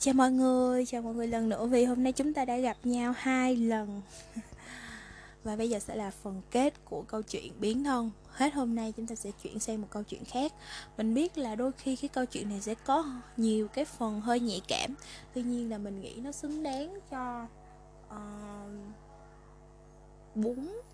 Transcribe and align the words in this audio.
Chào 0.00 0.14
mọi 0.14 0.30
người, 0.30 0.86
chào 0.86 1.02
mọi 1.02 1.14
người 1.14 1.26
lần 1.26 1.48
nữa. 1.48 1.66
Vì 1.66 1.84
hôm 1.84 2.02
nay 2.02 2.12
chúng 2.12 2.34
ta 2.34 2.44
đã 2.44 2.56
gặp 2.56 2.76
nhau 2.84 3.12
hai 3.16 3.56
lần. 3.56 4.02
Và 5.44 5.56
bây 5.56 5.70
giờ 5.70 5.78
sẽ 5.78 5.96
là 5.96 6.10
phần 6.10 6.40
kết 6.50 6.84
của 6.84 7.02
câu 7.02 7.22
chuyện 7.22 7.52
biến 7.60 7.84
thân. 7.84 8.10
Hết 8.30 8.54
hôm 8.54 8.74
nay 8.74 8.92
chúng 8.96 9.06
ta 9.06 9.14
sẽ 9.14 9.30
chuyển 9.42 9.58
sang 9.58 9.80
một 9.80 9.86
câu 9.90 10.02
chuyện 10.02 10.24
khác. 10.24 10.52
Mình 10.96 11.14
biết 11.14 11.38
là 11.38 11.54
đôi 11.54 11.72
khi 11.72 11.96
cái 11.96 12.08
câu 12.08 12.26
chuyện 12.26 12.48
này 12.48 12.60
sẽ 12.60 12.74
có 12.74 13.04
nhiều 13.36 13.68
cái 13.68 13.84
phần 13.84 14.20
hơi 14.20 14.40
nhạy 14.40 14.60
cảm. 14.68 14.94
Tuy 15.34 15.42
nhiên 15.42 15.70
là 15.70 15.78
mình 15.78 16.00
nghĩ 16.00 16.14
nó 16.14 16.32
xứng 16.32 16.62
đáng 16.62 16.98
cho 17.10 17.46
uh, 18.06 18.12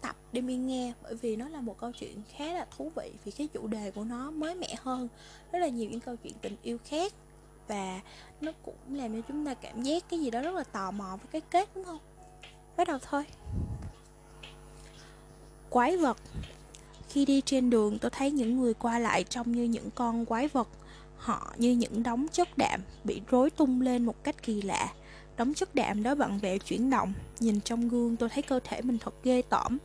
tập 0.00 0.16
để 0.32 0.40
mình 0.40 0.66
nghe. 0.66 0.92
Bởi 1.02 1.14
vì 1.14 1.36
nó 1.36 1.48
là 1.48 1.60
một 1.60 1.78
câu 1.78 1.92
chuyện 1.92 2.22
khá 2.36 2.52
là 2.52 2.66
thú 2.76 2.90
vị 2.96 3.12
vì 3.24 3.32
cái 3.32 3.48
chủ 3.52 3.66
đề 3.66 3.90
của 3.90 4.04
nó 4.04 4.30
mới 4.30 4.54
mẻ 4.54 4.74
hơn. 4.78 5.08
Rất 5.52 5.58
là 5.58 5.68
nhiều 5.68 5.90
những 5.90 6.00
câu 6.00 6.16
chuyện 6.16 6.34
tình 6.42 6.56
yêu 6.62 6.78
khác 6.84 7.12
và 7.68 8.00
nó 8.40 8.52
cũng 8.62 8.74
làm 8.90 9.14
cho 9.14 9.20
chúng 9.28 9.46
ta 9.46 9.54
cảm 9.54 9.82
giác 9.82 10.04
cái 10.08 10.20
gì 10.20 10.30
đó 10.30 10.40
rất 10.40 10.54
là 10.54 10.64
tò 10.64 10.90
mò 10.90 11.16
với 11.16 11.26
cái 11.32 11.40
kết, 11.40 11.68
đúng 11.74 11.84
không? 11.84 11.98
Bắt 12.76 12.88
đầu 12.88 12.98
thôi. 13.02 13.24
Quái 15.70 15.96
vật. 15.96 16.16
Khi 17.08 17.24
đi 17.24 17.40
trên 17.40 17.70
đường, 17.70 17.98
tôi 17.98 18.10
thấy 18.10 18.30
những 18.30 18.60
người 18.60 18.74
qua 18.74 18.98
lại 18.98 19.24
trông 19.24 19.52
như 19.52 19.64
những 19.64 19.90
con 19.90 20.26
quái 20.26 20.48
vật. 20.48 20.68
Họ 21.16 21.52
như 21.56 21.70
những 21.70 22.02
đống 22.02 22.26
chất 22.32 22.58
đạm 22.58 22.80
bị 23.04 23.22
rối 23.30 23.50
tung 23.50 23.80
lên 23.80 24.04
một 24.04 24.24
cách 24.24 24.42
kỳ 24.42 24.62
lạ. 24.62 24.92
Đống 25.36 25.54
chất 25.54 25.74
đạm 25.74 26.02
đó 26.02 26.14
vặn 26.14 26.38
vẹo 26.38 26.58
chuyển 26.58 26.90
động 26.90 27.12
Nhìn 27.40 27.60
trong 27.60 27.88
gương 27.88 28.16
tôi 28.16 28.28
thấy 28.28 28.42
cơ 28.42 28.60
thể 28.64 28.82
mình 28.82 28.98
thật 28.98 29.14
ghê 29.22 29.42
tởm 29.42 29.78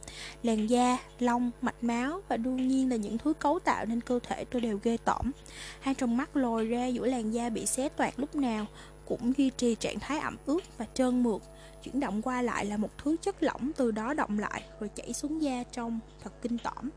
Làn 0.44 0.68
da, 0.68 0.98
lông, 1.20 1.52
mạch 1.62 1.84
máu 1.84 2.22
Và 2.28 2.38
đương 2.38 2.68
nhiên 2.68 2.90
là 2.90 2.96
những 2.96 3.18
thứ 3.18 3.34
cấu 3.34 3.60
tạo 3.60 3.86
nên 3.86 4.02
cơ 4.02 4.20
thể 4.24 4.46
tôi 4.46 4.62
đều 4.62 4.80
ghê 4.84 4.98
tởm 5.06 5.32
Hai 5.80 5.96
trong 5.96 6.18
mắt 6.18 6.36
lồi 6.36 6.66
ra 6.66 6.86
giữa 6.86 7.06
làn 7.06 7.32
da 7.32 7.50
bị 7.50 7.66
xé 7.66 7.90
toạc 7.90 8.20
lúc 8.20 8.36
nào 8.36 8.66
Cũng 9.06 9.34
duy 9.38 9.50
trì 9.50 9.76
trạng 9.76 10.00
thái 10.00 10.20
ẩm 10.20 10.38
ướt 10.46 10.78
và 10.78 10.86
trơn 10.94 11.24
mượt 11.24 11.42
Chuyển 11.84 12.00
động 12.00 12.22
qua 12.22 12.42
lại 12.42 12.66
là 12.66 12.78
một 12.78 12.90
thứ 12.98 13.16
chất 13.22 13.44
lỏng 13.44 13.72
từ 13.78 13.92
đó 13.92 14.14
động 14.14 14.40
lại 14.40 14.64
Rồi 14.80 14.90
chảy 14.96 15.14
xuống 15.14 15.42
da 15.42 15.64
trong 15.72 16.00
thật 16.24 16.32
kinh 16.42 16.58
tởm 16.58 16.90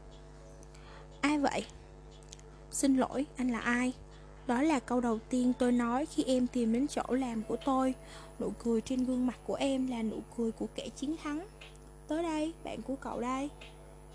Ai 1.20 1.38
vậy? 1.38 1.64
Xin 2.70 2.96
lỗi, 2.96 3.26
anh 3.36 3.50
là 3.50 3.58
ai? 3.58 3.92
Đó 4.46 4.62
là 4.62 4.80
câu 4.80 5.00
đầu 5.00 5.18
tiên 5.30 5.52
tôi 5.58 5.72
nói 5.72 6.06
khi 6.06 6.24
em 6.24 6.46
tìm 6.46 6.72
đến 6.72 6.88
chỗ 6.88 7.02
làm 7.08 7.42
của 7.42 7.56
tôi. 7.64 7.94
Nụ 8.40 8.50
cười 8.58 8.80
trên 8.80 9.04
gương 9.04 9.26
mặt 9.26 9.38
của 9.46 9.54
em 9.54 9.86
là 9.86 10.02
nụ 10.02 10.20
cười 10.36 10.52
của 10.52 10.66
kẻ 10.74 10.88
chiến 10.88 11.16
thắng. 11.22 11.46
Tới 12.08 12.22
đây, 12.22 12.52
bạn 12.64 12.82
của 12.82 12.96
cậu 12.96 13.20
đây. 13.20 13.50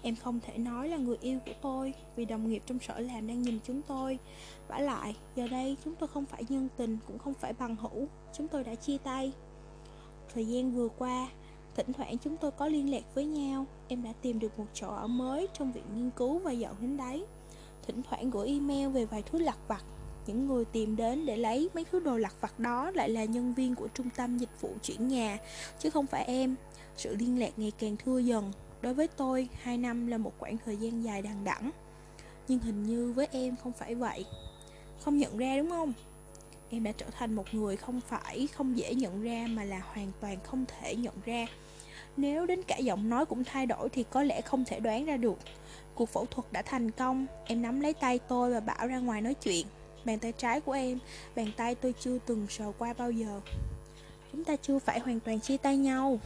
Em 0.01 0.15
không 0.15 0.39
thể 0.39 0.57
nói 0.57 0.89
là 0.89 0.97
người 0.97 1.17
yêu 1.21 1.39
của 1.45 1.51
tôi 1.61 1.93
Vì 2.15 2.25
đồng 2.25 2.49
nghiệp 2.49 2.63
trong 2.65 2.79
sở 2.79 2.99
làm 2.99 3.27
đang 3.27 3.41
nhìn 3.41 3.59
chúng 3.63 3.81
tôi. 3.81 4.19
Vả 4.67 4.79
lại, 4.79 5.15
giờ 5.35 5.47
đây 5.47 5.77
chúng 5.85 5.95
tôi 5.95 6.07
không 6.07 6.25
phải 6.25 6.43
nhân 6.49 6.67
tình 6.77 6.97
Cũng 7.07 7.17
không 7.17 7.33
phải 7.33 7.53
bằng 7.53 7.75
hữu. 7.75 8.07
Chúng 8.33 8.47
tôi 8.47 8.63
đã 8.63 8.75
chia 8.75 8.97
tay. 8.97 9.31
Thời 10.33 10.47
gian 10.47 10.71
vừa 10.71 10.87
qua 10.97 11.27
Thỉnh 11.75 11.93
thoảng 11.93 12.17
chúng 12.17 12.37
tôi 12.37 12.51
có 12.51 12.67
liên 12.67 12.91
lạc 12.91 13.03
với 13.13 13.25
nhau. 13.25 13.65
Em 13.87 14.03
đã 14.03 14.13
tìm 14.21 14.39
được 14.39 14.59
một 14.59 14.65
chỗ 14.73 14.87
ở 14.87 15.07
mới 15.07 15.47
Trong 15.53 15.71
viện 15.71 15.83
nghiên 15.95 16.09
cứu 16.09 16.39
và 16.39 16.51
dọn 16.51 16.75
đến 16.81 16.97
đấy. 16.97 17.25
Thỉnh 17.87 18.01
thoảng 18.09 18.29
gửi 18.29 18.47
email 18.47 18.89
về 18.89 19.05
vài 19.05 19.23
thứ 19.23 19.39
lặt 19.39 19.57
vặt 19.67 19.83
những 20.29 20.47
người 20.47 20.65
tìm 20.65 20.95
đến 20.95 21.25
để 21.25 21.37
lấy 21.37 21.69
mấy 21.73 21.85
thứ 21.91 21.99
đồ 21.99 22.17
lặt 22.17 22.33
vặt 22.41 22.59
đó 22.59 22.91
lại 22.91 23.09
là 23.09 23.25
nhân 23.25 23.53
viên 23.53 23.75
của 23.75 23.87
trung 23.87 24.09
tâm 24.15 24.37
dịch 24.37 24.61
vụ 24.61 24.69
chuyển 24.83 25.07
nhà. 25.07 25.37
Chứ 25.79 25.89
không 25.89 26.05
phải 26.05 26.23
em. 26.25 26.55
Sự 26.97 27.15
liên 27.15 27.39
lạc 27.39 27.51
ngày 27.57 27.71
càng 27.79 27.95
thưa 28.05 28.19
dần. 28.19 28.51
Đối 28.81 28.93
với 28.93 29.07
tôi, 29.07 29.49
hai 29.61 29.77
năm 29.77 30.07
là 30.07 30.17
một 30.17 30.33
khoảng 30.39 30.57
thời 30.65 30.77
gian 30.77 31.03
dài 31.03 31.21
đằng 31.21 31.43
đẵng. 31.43 31.71
Nhưng 32.47 32.59
hình 32.59 32.83
như 32.83 33.13
với 33.13 33.27
em 33.31 33.55
không 33.63 33.71
phải 33.71 33.95
vậy. 33.95 34.25
Không 34.99 35.17
nhận 35.17 35.37
ra 35.37 35.57
đúng 35.57 35.69
không? 35.69 35.93
Em 36.69 36.83
đã 36.83 36.91
trở 36.91 37.05
thành 37.17 37.33
một 37.33 37.53
người 37.53 37.77
không 37.77 38.01
phải, 38.07 38.47
không 38.47 38.77
dễ 38.77 38.95
nhận 38.95 39.21
ra 39.21 39.45
mà 39.49 39.63
là 39.63 39.81
hoàn 39.93 40.11
toàn 40.19 40.37
không 40.43 40.65
thể 40.67 40.95
nhận 40.95 41.13
ra. 41.25 41.45
Nếu 42.17 42.45
đến 42.45 42.63
cả 42.63 42.77
giọng 42.77 43.09
nói 43.09 43.25
cũng 43.25 43.43
thay 43.43 43.65
đổi 43.65 43.89
thì 43.89 44.05
có 44.09 44.23
lẽ 44.23 44.41
không 44.41 44.65
thể 44.65 44.79
đoán 44.79 45.05
ra 45.05 45.17
được. 45.17 45.37
Cuộc 45.95 46.09
phẫu 46.09 46.25
thuật 46.25 46.51
đã 46.51 46.61
thành 46.61 46.91
công. 46.91 47.25
Em 47.45 47.61
nắm 47.61 47.81
lấy 47.81 47.93
tay 47.93 48.19
tôi 48.19 48.53
và 48.53 48.59
bảo 48.59 48.87
ra 48.87 48.99
ngoài 48.99 49.21
nói 49.21 49.33
chuyện. 49.33 49.67
Bàn 50.05 50.19
tay 50.19 50.33
trái 50.37 50.61
của 50.61 50.71
em, 50.71 50.99
bàn 51.35 51.51
tay 51.57 51.75
tôi 51.75 51.93
chưa 51.99 52.17
từng 52.25 52.47
sờ 52.49 52.71
qua 52.77 52.93
bao 52.97 53.11
giờ. 53.11 53.41
Chúng 54.31 54.43
ta 54.43 54.55
chưa 54.55 54.79
phải 54.79 54.99
hoàn 54.99 55.19
toàn 55.19 55.39
chia 55.39 55.57
tay 55.57 55.77
nhau. 55.77 56.19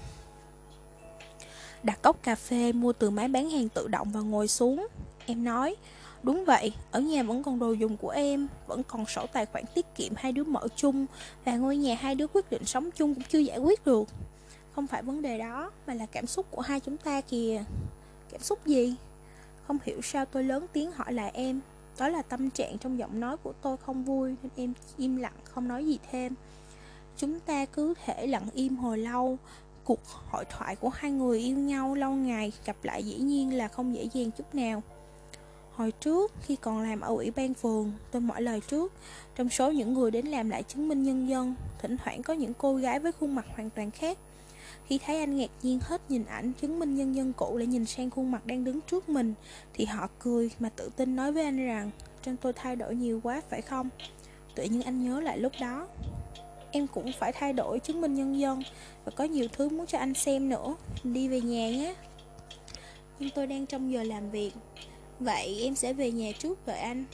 Đặt 1.83 2.01
cốc 2.01 2.23
cà 2.23 2.35
phê 2.35 2.71
mua 2.71 2.93
từ 2.93 3.09
máy 3.09 3.27
bán 3.27 3.49
hàng 3.49 3.69
tự 3.69 3.87
động 3.87 4.11
và 4.11 4.19
ngồi 4.19 4.47
xuống. 4.47 4.87
Em 5.25 5.43
nói 5.43 5.75
Đúng 6.23 6.45
vậy, 6.45 6.73
ở 6.91 6.99
nhà 6.99 7.23
vẫn 7.23 7.43
còn 7.43 7.59
đồ 7.59 7.71
dùng 7.71 7.97
của 7.97 8.09
em 8.09 8.47
Vẫn 8.67 8.83
còn 8.83 9.05
sổ 9.05 9.25
tài 9.33 9.45
khoản 9.45 9.63
tiết 9.75 9.85
kiệm 9.95 10.13
hai 10.15 10.31
đứa 10.31 10.43
mở 10.43 10.67
chung 10.75 11.05
Và 11.45 11.57
ngôi 11.57 11.77
nhà 11.77 11.95
hai 11.99 12.15
đứa 12.15 12.27
quyết 12.27 12.49
định 12.49 12.65
sống 12.65 12.89
chung 12.91 13.15
cũng 13.15 13.23
chưa 13.29 13.39
giải 13.39 13.57
quyết 13.57 13.85
được. 13.85 14.07
Không 14.75 14.87
phải 14.87 15.03
vấn 15.03 15.21
đề 15.21 15.37
đó 15.37 15.71
Mà 15.87 15.93
là 15.93 16.05
cảm 16.05 16.27
xúc 16.27 16.45
của 16.51 16.61
hai 16.61 16.79
chúng 16.79 16.97
ta 16.97 17.21
kìa. 17.21 17.63
Cảm 18.31 18.41
xúc 18.41 18.65
gì? 18.65 18.95
Không 19.67 19.77
hiểu 19.83 20.01
sao 20.01 20.25
tôi 20.25 20.43
lớn 20.43 20.65
tiếng 20.73 20.91
hỏi 20.91 21.13
lại 21.13 21.31
em 21.33 21.61
đó 22.03 22.09
là 22.09 22.21
tâm 22.21 22.49
trạng 22.49 22.77
trong 22.77 22.99
giọng 22.99 23.19
nói 23.19 23.37
của 23.37 23.53
tôi 23.61 23.77
không 23.77 24.03
vui 24.03 24.35
Nên 24.43 24.51
em 24.55 24.73
im 24.97 25.15
lặng 25.15 25.33
không 25.43 25.67
nói 25.67 25.85
gì 25.85 25.99
thêm. 26.11 26.33
Chúng 27.17 27.39
ta 27.39 27.65
cứ 27.65 27.93
thể 28.05 28.27
lặng 28.27 28.47
im 28.53 28.75
hồi 28.75 28.97
lâu. 28.97 29.37
Cuộc 29.83 29.99
hội 30.05 30.45
thoại 30.49 30.75
của 30.75 30.89
hai 30.89 31.11
người 31.11 31.39
yêu 31.39 31.57
nhau 31.57 31.95
lâu 31.95 32.11
ngày 32.11 32.51
Gặp 32.65 32.75
lại 32.83 33.03
dĩ 33.03 33.17
nhiên 33.17 33.57
là 33.57 33.67
không 33.67 33.95
dễ 33.95 34.07
dàng 34.13 34.31
chút 34.31 34.55
nào. 34.55 34.83
Hồi 35.75 35.91
trước, 35.91 36.31
khi 36.41 36.55
còn 36.55 36.81
làm 36.81 37.01
ở 37.01 37.07
ủy 37.07 37.31
ban 37.31 37.53
phường, 37.53 37.91
tôi 38.11 38.21
mọi 38.21 38.41
lời 38.41 38.61
trước, 38.67 38.93
trong 39.35 39.49
số 39.49 39.71
những 39.71 39.93
người 39.93 40.11
đến 40.11 40.25
làm 40.25 40.49
lại 40.49 40.63
chứng 40.63 40.87
minh 40.87 41.03
nhân 41.03 41.29
dân, 41.29 41.55
thỉnh 41.81 41.97
thoảng 41.97 42.23
có 42.23 42.33
những 42.33 42.53
cô 42.53 42.75
gái 42.75 42.99
với 42.99 43.11
khuôn 43.11 43.35
mặt 43.35 43.45
hoàn 43.55 43.69
toàn 43.69 43.91
khác. 43.91 44.17
Khi 44.87 44.99
thấy 45.05 45.19
anh 45.19 45.37
ngạc 45.37 45.49
nhiên 45.61 45.79
hết 45.81 46.01
nhìn 46.09 46.25
ảnh, 46.25 46.53
chứng 46.61 46.79
minh 46.79 46.95
nhân 46.95 47.15
dân 47.15 47.33
cũ 47.33 47.57
để 47.57 47.65
nhìn 47.65 47.85
sang 47.85 48.09
khuôn 48.09 48.31
mặt 48.31 48.45
đang 48.45 48.63
đứng 48.63 48.79
trước 48.81 49.09
mình, 49.09 49.33
Thì 49.73 49.85
họ 49.85 50.07
cười 50.19 50.51
mà 50.59 50.69
tự 50.69 50.89
tin 50.95 51.15
nói 51.15 51.31
với 51.31 51.43
anh 51.43 51.67
rằng 51.67 51.91
Trên 52.21 52.37
tôi 52.37 52.53
thay 52.53 52.75
đổi 52.75 52.95
nhiều 52.95 53.19
quá, 53.23 53.41
phải 53.49 53.61
không? 53.61 53.89
Tự 54.55 54.63
nhiên 54.63 54.81
anh 54.81 55.03
nhớ 55.03 55.21
lại 55.21 55.37
lúc 55.37 55.51
đó. 55.61 55.87
Em 56.71 56.87
cũng 56.87 57.11
phải 57.19 57.31
thay 57.31 57.53
đổi, 57.53 57.79
chứng 57.79 58.01
minh 58.01 58.13
nhân 58.13 58.39
dân, 58.39 58.63
Và 59.05 59.11
có 59.15 59.23
nhiều 59.23 59.47
thứ 59.53 59.69
muốn 59.69 59.85
cho 59.85 59.97
anh 59.97 60.13
xem 60.13 60.49
nữa. 60.49 60.75
Đi 61.03 61.27
về 61.27 61.41
nhà 61.41 61.69
nhé. 61.69 61.95
Nhưng 63.19 63.29
tôi 63.35 63.47
đang 63.47 63.65
trong 63.65 63.91
giờ 63.91 64.03
làm 64.03 64.31
việc. 64.31 64.51
Vậy 65.19 65.59
em 65.63 65.75
sẽ 65.75 65.93
về 65.93 66.11
nhà 66.11 66.31
trước 66.39 66.67
đợi 66.67 66.79
anh. 66.79 67.05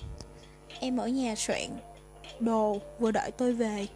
Em 0.79 0.97
ở 0.97 1.08
nhà 1.08 1.35
soạn 1.35 1.69
Đồ, 2.40 2.78
vừa 3.00 3.12
đợi 3.12 3.31
tôi 3.31 3.53
về. 3.53 3.88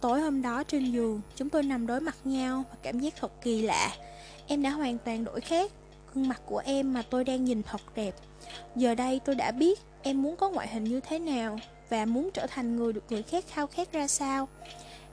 Tối 0.00 0.20
hôm 0.20 0.42
đó 0.42 0.62
trên 0.62 0.92
giường, 0.92 1.20
chúng 1.36 1.50
tôi 1.50 1.62
nằm 1.62 1.86
đối 1.86 2.00
mặt 2.00 2.16
nhau 2.24 2.64
và 2.70 2.76
cảm 2.82 3.00
giác 3.00 3.14
thật 3.16 3.32
kỳ 3.42 3.62
lạ. 3.62 3.90
Em 4.46 4.62
đã 4.62 4.70
hoàn 4.70 4.98
toàn 4.98 5.24
đổi 5.24 5.40
khác. 5.40 5.72
Gương 6.14 6.28
mặt 6.28 6.40
của 6.46 6.62
em 6.64 6.92
mà 6.92 7.02
tôi 7.10 7.24
đang 7.24 7.44
nhìn 7.44 7.62
thật 7.62 7.80
đẹp. 7.94 8.14
Giờ 8.76 8.94
đây 8.94 9.20
tôi 9.24 9.34
đã 9.34 9.50
biết 9.50 9.80
em 10.02 10.22
muốn 10.22 10.36
có 10.36 10.50
ngoại 10.50 10.68
hình 10.68 10.84
như 10.84 11.00
thế 11.00 11.18
nào 11.18 11.58
và 11.88 12.04
muốn 12.04 12.30
trở 12.34 12.46
thành 12.46 12.76
người 12.76 12.92
được 12.92 13.04
người 13.10 13.22
khác 13.22 13.44
khao 13.48 13.66
khát 13.66 13.92
ra 13.92 14.08
sao. 14.08 14.48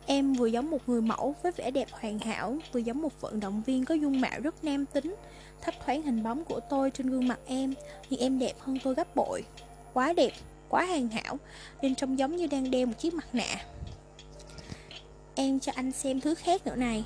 Em 0.06 0.34
vừa 0.34 0.46
giống 0.46 0.72
một 0.72 0.90
người 0.90 1.02
mẫu 1.02 1.36
với 1.44 1.52
vẻ 1.52 1.72
đẹp 1.72 1.88
hoàn 1.92 2.20
hảo, 2.20 2.58
vừa 2.72 2.80
giống 2.80 3.02
một 3.02 3.22
vận 3.22 3.40
động 3.40 3.64
viên 3.66 3.86
có 3.86 3.96
dung 3.96 4.22
mạo 4.22 4.40
rất 4.40 4.64
nam 4.64 4.86
tính. 4.86 5.16
Thấp 5.62 5.76
thoáng 5.86 6.02
hình 6.02 6.24
bóng 6.24 6.44
của 6.44 6.60
tôi 6.70 6.92
trên 6.92 7.10
gương 7.10 7.28
mặt 7.28 7.40
em, 7.46 7.74
nhưng 8.10 8.20
em 8.20 8.40
đẹp 8.40 8.54
hơn 8.60 8.78
tôi 8.84 8.96
gấp 8.96 9.16
bội. 9.16 9.44
Quá 9.94 10.14
đẹp, 10.14 10.32
quá 10.70 10.86
hoàn 10.86 11.08
hảo, 11.08 11.38
nên 11.82 11.96
trông 11.96 12.20
giống 12.20 12.36
như 12.36 12.48
đang 12.48 12.72
đeo 12.72 12.86
một 12.86 12.94
chiếc 13.00 13.14
mặt 13.14 13.28
nạ. 13.34 13.66
Em 15.36 15.60
cho 15.60 15.72
anh 15.76 15.92
xem 15.92 16.22
thứ 16.22 16.36
khác 16.36 16.68
nữa 16.68 16.76
này 16.76 17.06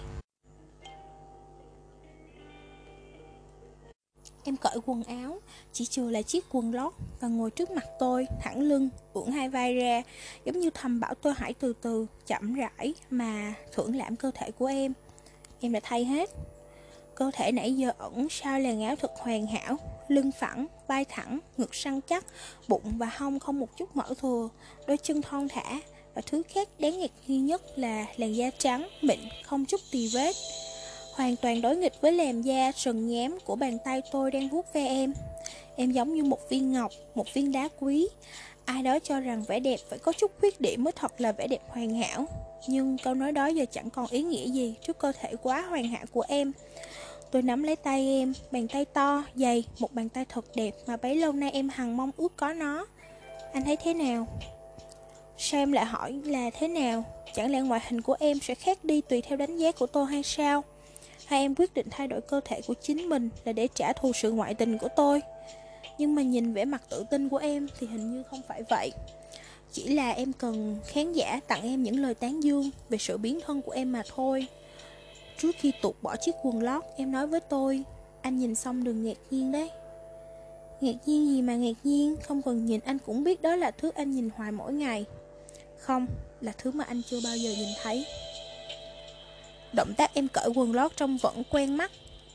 Em 4.44 4.57
cởi 4.57 4.78
quần 4.85 5.03
áo, 5.03 5.40
chỉ 5.73 5.85
trừ 5.85 6.09
là 6.09 6.22
chiếc 6.22 6.45
quần 6.51 6.73
lót 6.73 6.94
và 7.19 7.28
ngồi 7.28 7.51
trước 7.51 7.72
mặt 7.72 7.85
tôi, 8.00 8.28
thẳng 8.41 8.62
lưng, 8.62 8.90
ưỡn 9.13 9.31
hai 9.31 9.50
vai 9.50 9.75
ra, 9.75 10.03
giống 10.45 10.59
như 10.59 10.69
thầm 10.73 11.00
bảo 11.00 11.13
tôi 11.16 11.34
hãy 11.38 11.53
từ 11.53 11.73
từ, 11.81 12.06
chậm 12.28 12.53
rãi 12.53 12.93
mà 13.09 13.53
thưởng 13.72 13.96
lãm 13.96 14.16
cơ 14.16 14.32
thể 14.35 14.52
của 14.52 14.66
em. 14.66 14.93
Em 15.59 15.72
đã 15.72 15.79
thay 15.84 16.05
hết. 16.05 16.29
Cơ 17.16 17.32
thể 17.34 17.52
nãy 17.52 17.73
giờ 17.73 17.91
ẩn 17.97 18.28
sau 18.29 18.59
làn 18.59 18.84
áo 18.84 18.96
thật 18.96 19.11
hoàn 19.17 19.47
hảo, 19.47 19.78
lưng 20.08 20.32
phẳng, 20.40 20.67
vai 20.87 21.05
thẳng, 21.05 21.40
ngực 21.58 21.75
săn 21.75 22.02
chắc, 22.02 22.25
bụng 22.67 22.97
và 22.97 23.09
hông 23.17 23.40
không 23.40 23.59
một 23.59 23.78
chút 23.78 23.96
mỡ 23.96 24.14
thừa, 24.22 24.49
đôi 24.87 24.97
chân 24.97 25.22
thon 25.22 25.47
thả, 25.47 25.79
và 26.20 26.24
thứ 26.26 26.44
khác 26.54 26.70
đáng 26.80 27.00
ngạc 27.00 27.12
nhiên 27.28 27.46
nhất 27.46 27.62
là 27.76 28.06
làn 28.18 28.36
da 28.36 28.50
trắng, 28.58 28.90
mịn, 29.02 29.20
không 29.44 29.66
chút 29.66 29.82
tì 29.92 30.08
vết. 30.08 30.36
Hoàn 31.14 31.36
toàn 31.36 31.62
đối 31.62 31.76
nghịch 31.76 32.02
với 32.02 32.12
làn 32.12 32.42
da 32.42 32.72
sần 32.72 33.08
nhám 33.08 33.38
của 33.46 33.56
bàn 33.56 33.78
tay 33.86 34.02
tôi 34.12 34.32
đang 34.32 34.50
vuốt 34.50 34.74
ve 34.74 34.88
em. 34.88 35.14
Em 35.76 35.92
giống 35.92 36.16
như 36.16 36.24
một 36.24 36.50
viên 36.50 36.72
ngọc, 36.72 36.92
một 37.16 37.34
viên 37.34 37.52
đá 37.52 37.70
quý. 37.80 38.08
Ai 38.66 38.84
đó 38.84 39.00
cho 39.00 39.20
rằng 39.20 39.44
vẻ 39.48 39.60
đẹp 39.60 39.80
phải 39.90 40.00
có 40.00 40.12
chút 40.12 40.32
khuyết 40.40 40.62
điểm 40.62 40.84
mới 40.84 40.92
thật 40.92 41.22
là 41.22 41.32
vẻ 41.32 41.48
đẹp 41.48 41.62
hoàn 41.68 41.96
hảo. 41.96 42.26
Nhưng 42.68 42.98
câu 43.04 43.14
nói 43.14 43.32
đó 43.32 43.48
giờ 43.48 43.66
chẳng 43.72 43.90
còn 43.90 44.08
ý 44.08 44.24
nghĩa 44.24 44.46
gì 44.46 44.76
trước 44.88 44.98
cơ 45.00 45.12
thể 45.22 45.34
quá 45.44 45.62
hoàn 45.62 45.88
hảo 45.88 46.06
của 46.12 46.24
em. 46.28 46.52
Tôi 47.32 47.42
nắm 47.42 47.64
lấy 47.64 47.76
tay 47.76 48.08
em, 48.08 48.34
bàn 48.52 48.68
tay 48.68 48.86
to, 48.86 49.24
dày, 49.36 49.64
một 49.80 49.94
bàn 49.94 50.10
tay 50.10 50.26
thật 50.30 50.46
đẹp 50.56 50.72
mà 50.88 50.98
bấy 50.98 51.16
lâu 51.16 51.32
nay 51.32 51.52
em 51.52 51.70
hằng 51.70 51.98
mong 51.98 52.12
ước 52.18 52.34
có 52.38 52.54
nó. 52.54 52.86
Anh 53.54 53.64
thấy 53.64 53.78
thế 53.78 53.94
nào? 53.94 54.28
Sam 55.40 55.59
em 55.59 55.72
lại 55.72 55.86
hỏi 55.86 56.22
là 56.26 56.50
thế 56.59 56.68
nào? 56.68 57.03
Chẳng 57.34 57.52
lẽ 57.52 57.62
ngoại 57.62 57.82
hình 57.88 58.02
của 58.02 58.16
em 58.20 58.40
sẽ 58.40 58.56
khác 58.56 58.84
đi 58.84 59.02
tùy 59.02 59.22
theo 59.22 59.38
đánh 59.38 59.58
giá 59.58 59.72
của 59.72 59.86
tôi 59.86 60.06
hay 60.06 60.24
sao? 60.24 60.64
Hay 61.26 61.41
em 61.41 61.56
quyết 61.56 61.74
định 61.74 61.88
thay 61.91 62.08
đổi 62.08 62.22
cơ 62.22 62.41
thể 62.46 62.62
của 62.68 62.74
chính 62.82 63.09
mình 63.09 63.30
là 63.46 63.53
để 63.53 63.68
trả 63.76 63.94
thù 63.94 64.14
sự 64.14 64.32
ngoại 64.32 64.53
tình 64.53 64.78
của 64.78 64.88
tôi? 64.96 65.22
Nhưng 65.97 66.16
mà 66.16 66.22
nhìn 66.22 66.53
vẻ 66.53 66.66
mặt 66.66 66.84
tự 66.90 67.06
tin 67.12 67.30
của 67.30 67.38
em 67.38 67.68
thì 67.80 67.88
hình 67.88 68.12
như 68.12 68.24
không 68.24 68.41
phải 68.47 68.64
vậy. 68.70 68.91
Chỉ 69.72 69.88
là 69.88 70.09
em 70.09 70.34
cần 70.34 70.78
khán 70.88 71.14
giả 71.14 71.40
tặng 71.47 71.62
em 71.62 71.84
những 71.84 72.00
lời 72.00 72.14
tán 72.14 72.44
dương 72.44 72.70
về 72.90 72.97
sự 72.97 73.18
biến 73.18 73.40
thân 73.46 73.62
của 73.62 73.72
em 73.72 73.92
mà 73.92 74.03
thôi. 74.16 74.47
Trước 75.38 75.56
khi 75.59 75.72
tụt 75.82 75.96
bỏ 76.02 76.16
chiếc 76.16 76.35
quần 76.44 76.64
lót, 76.64 76.84
em 76.96 77.12
nói 77.12 77.28
với 77.28 77.40
tôi, 77.40 77.84
anh 78.22 78.40
nhìn 78.40 78.56
xong 78.56 78.84
đừng 78.84 79.03
ngạc 79.03 79.18
nhiên 79.32 79.52
đấy. 79.52 79.70
Ngạc 80.82 80.96
nhiên 81.06 81.28
gì 81.28 81.42
mà 81.42 81.56
ngạc 81.56 81.76
nhiên, 81.84 82.16
không 82.24 82.42
cần 82.42 82.66
nhìn 82.66 82.80
anh 82.85 82.97
cũng 83.06 83.24
biết 83.24 83.42
đó 83.42 83.56
là 83.56 83.72
thứ 83.72 83.92
anh 83.96 84.12
nhìn 84.12 84.30
hoài 84.35 84.52
mỗi 84.52 84.74
ngày. 84.74 85.06
Không, 85.79 86.08
là 86.41 86.52
thứ 86.58 86.72
mà 86.72 86.84
anh 86.84 87.02
chưa 87.09 87.20
bao 87.23 87.37
giờ 87.37 87.49
nhìn 87.58 87.70
thấy. 87.81 88.05
Động 89.73 89.93
tác 89.97 90.14
em 90.14 90.28
cởi 90.28 90.49
quần 90.55 90.73
lót 90.73 90.91
trông 90.96 91.17
vẫn 91.17 91.43
quen 91.52 91.78
mắt, 91.78 91.91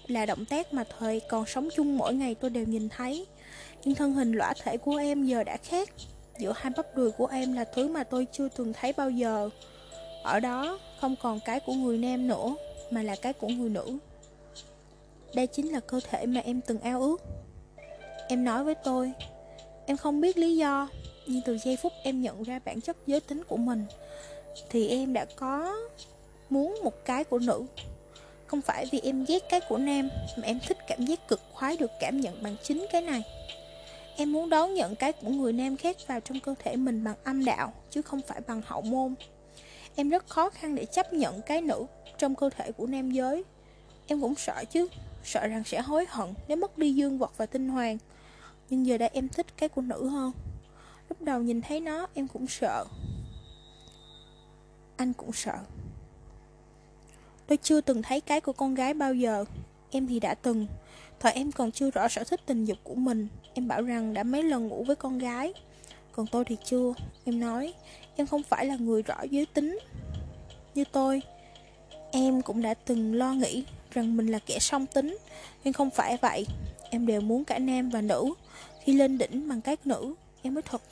là 0.07 0.27
động 0.27 0.45
tác 0.45 0.75
mà 0.75 0.85
thời 0.99 1.21
còn 1.21 1.47
sống 1.47 1.69
chung 1.77 1.99
mỗi 1.99 2.15
ngày 2.15 2.35
tôi 2.35 2.51
đều 2.51 2.65
nhìn 2.65 2.89
thấy. 2.89 3.27
Nhưng 3.85 3.95
thân 3.95 4.13
hình 4.13 4.33
lõa 4.33 4.53
thể 4.63 4.77
của 4.77 4.97
em 4.97 5.27
giờ 5.27 5.45
đã 5.45 5.57
khác. 5.57 5.89
Giữa 6.39 6.53
hai 6.57 6.73
bắp 6.77 6.97
đùi 6.97 7.11
của 7.11 7.27
em 7.27 7.53
là 7.53 7.65
thứ 7.65 7.89
mà 7.89 8.05
tôi 8.05 8.27
chưa 8.33 8.49
từng 8.49 8.73
thấy 8.73 8.93
bao 8.93 9.11
giờ. 9.11 9.51
Ở 10.23 10.41
đó 10.41 10.79
không 11.01 11.17
còn 11.23 11.41
cái 11.41 11.61
của 11.61 11.73
người 11.73 11.99
nam 11.99 12.29
nữa, 12.29 12.57
mà 12.91 13.03
là 13.03 13.17
cái 13.23 13.33
của 13.33 13.49
người 13.49 13.69
nữ. 13.69 13.99
Đây 15.35 15.47
chính 15.47 15.73
là 15.73 15.81
cơ 15.81 16.01
thể 16.11 16.27
mà 16.27 16.41
em 16.41 16.61
từng 16.61 16.81
ao 16.81 17.03
ước. 17.03 17.23
Em 18.29 18.45
nói 18.45 18.65
với 18.65 18.75
tôi, 18.75 19.13
em 19.87 19.97
không 19.97 20.21
biết 20.21 20.39
lý 20.39 20.57
do, 20.57 20.89
nhưng 21.27 21.43
từ 21.45 21.59
giây 21.59 21.77
phút 21.77 21.93
em 22.03 22.23
nhận 22.23 22.43
ra 22.43 22.61
bản 22.65 22.81
chất 22.81 22.97
giới 23.07 23.21
tính 23.21 23.43
của 23.49 23.57
mình, 23.57 23.85
thì 24.71 24.89
em 24.89 25.13
đã 25.13 25.27
có 25.37 25.77
muốn 26.51 26.81
một 26.85 27.05
cái 27.05 27.25
của 27.25 27.39
nữ. 27.39 27.65
Không 28.47 28.63
phải 28.63 28.87
vì 28.93 29.01
em 29.01 29.25
ghét 29.29 29.39
cái 29.49 29.61
của 29.69 29.79
nam, 29.79 30.09
mà 30.37 30.47
em 30.47 30.61
thích 30.67 30.79
cảm 30.87 31.07
giác 31.07 31.29
cực 31.29 31.41
khoái 31.53 31.77
được 31.77 31.91
cảm 32.01 32.21
nhận 32.21 32.43
bằng 32.43 32.57
chính 32.63 32.87
cái 32.93 33.03
này. 33.03 33.23
Em 34.17 34.33
muốn 34.33 34.51
đón 34.51 34.75
nhận 34.75 34.97
cái 34.97 35.13
của 35.13 35.29
người 35.29 35.53
nam 35.53 35.77
khác 35.77 35.97
vào 36.07 36.21
trong 36.21 36.41
cơ 36.41 36.55
thể 36.59 36.77
mình 36.77 37.05
bằng 37.05 37.15
âm 37.25 37.45
đạo, 37.45 37.73
chứ 37.91 38.03
không 38.03 38.21
phải 38.27 38.41
bằng 38.47 38.63
hậu 38.67 38.83
môn. 38.83 39.15
Em 39.95 40.09
rất 40.09 40.29
khó 40.29 40.51
khăn 40.51 40.75
để 40.75 40.85
chấp 40.85 41.13
nhận 41.13 41.43
cái 41.43 41.61
nữ 41.61 41.87
trong 42.19 42.35
cơ 42.35 42.51
thể 42.57 42.73
của 42.73 42.87
nam 42.87 43.11
giới. 43.11 43.45
Em 44.07 44.21
cũng 44.21 44.35
sợ 44.35 44.65
chứ, 44.71 44.89
sợ 45.25 45.47
rằng 45.47 45.65
sẽ 45.65 45.81
hối 45.81 46.07
hận 46.09 46.35
nếu 46.49 46.57
mất 46.57 46.79
đi 46.79 46.95
dương 46.95 47.19
vật 47.19 47.33
và 47.37 47.47
tinh 47.47 47.69
hoàng. 47.69 47.99
Nhưng 48.71 48.87
giờ 48.87 48.99
đây 48.99 49.11
em 49.13 49.29
thích 49.29 49.47
cái 49.57 49.69
của 49.69 49.83
nữ 49.83 50.09
hơn. 50.09 50.33
Lúc 51.15 51.23
đầu 51.23 51.43
nhìn 51.43 51.61
thấy 51.61 51.81
nó, 51.81 52.07
em 52.15 52.29
cũng 52.29 52.47
sợ. 52.47 52.85
Anh 54.97 55.13
cũng 55.13 55.33
sợ. 55.33 55.59
Tôi 57.47 57.59
chưa 57.63 57.81
từng 57.81 58.03
thấy 58.03 58.21
cái 58.21 58.41
của 58.41 58.53
con 58.53 58.75
gái 58.75 58.95
bao 58.95 59.15
giờ. 59.15 59.45
Em 59.91 60.07
thì 60.07 60.21
đã 60.21 60.35
từng. 60.35 60.67
Thời 61.21 61.33
em 61.33 61.53
còn 61.53 61.73
chưa 61.73 61.91
rõ 61.91 62.09
sở 62.09 62.25
thích 62.25 62.41
tình 62.47 62.65
dục 62.65 62.79
của 62.83 62.95
mình 62.95 63.29
Em 63.55 63.69
bảo 63.69 63.83
rằng 63.83 64.15
đã 64.15 64.23
mấy 64.23 64.43
lần 64.43 64.69
ngủ 64.69 64.85
với 64.85 64.97
con 64.97 65.19
gái 65.19 65.53
Còn 66.13 66.27
tôi 66.27 66.45
thì 66.45 66.57
chưa 66.65 66.95
Em 67.25 67.41
nói, 67.41 67.75
Em 68.17 68.27
không 68.27 68.43
phải 68.43 68.67
là 68.67 68.77
người 68.77 69.03
rõ 69.03 69.23
giới 69.31 69.47
tính 69.47 69.79
Như 70.75 70.85
tôi 70.93 71.23
Em 72.11 72.43
cũng 72.43 72.63
đã 72.63 72.75
từng 72.75 73.15
lo 73.15 73.33
nghĩ 73.33 73.65
Rằng 73.91 74.17
mình 74.17 74.27
là 74.27 74.39
kẻ 74.39 74.59
song 74.59 74.87
tính 74.87 75.19
Nhưng 75.65 75.73
không 75.73 75.91
phải 75.91 76.17
vậy 76.17 76.47
Em 76.91 77.07
đều 77.07 77.21
muốn 77.21 77.45
cả 77.45 77.59
nam 77.59 77.91
và 77.91 78.01
nữ 78.01 78.35
Khi 78.81 78.93
lên 78.93 79.19
đỉnh 79.19 79.49
bằng 79.49 79.61
các 79.61 79.87
nữ 79.87 80.15
Em 80.45 80.55
mới 80.55 80.63
thật 80.63 80.83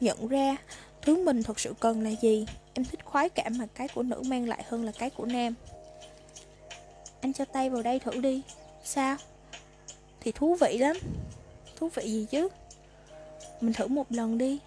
nhận 0.00 0.28
ra 0.28 0.56
Thứ 1.02 1.24
mình 1.24 1.42
thật 1.42 1.60
sự 1.60 1.74
cần 1.80 2.02
là 2.02 2.10
gì. 2.10 2.46
Em 2.74 2.84
thích 2.84 3.04
khoái 3.04 3.28
cảm 3.28 3.58
mà 3.58 3.66
cái 3.74 3.88
của 3.88 4.02
nữ 4.02 4.22
mang 4.26 4.48
lại 4.48 4.64
hơn 4.68 4.84
là 4.84 4.92
cái 4.98 5.10
của 5.10 5.24
nam. 5.24 5.54
Anh 7.20 7.32
cho 7.32 7.44
tay 7.44 7.70
vào 7.70 7.82
đây 7.82 7.98
thử 7.98 8.20
đi. 8.20 8.42
Sao? 8.84 9.16
Thì 10.20 10.32
thú 10.32 10.56
vị 10.60 10.78
lắm. 10.78 10.96
Thú 11.76 11.88
vị 11.94 12.02
gì 12.04 12.26
chứ? 12.30 12.48
Mình 13.60 13.72
thử 13.72 13.86
một 13.86 14.12
lần 14.12 14.38
đi. 14.38 14.58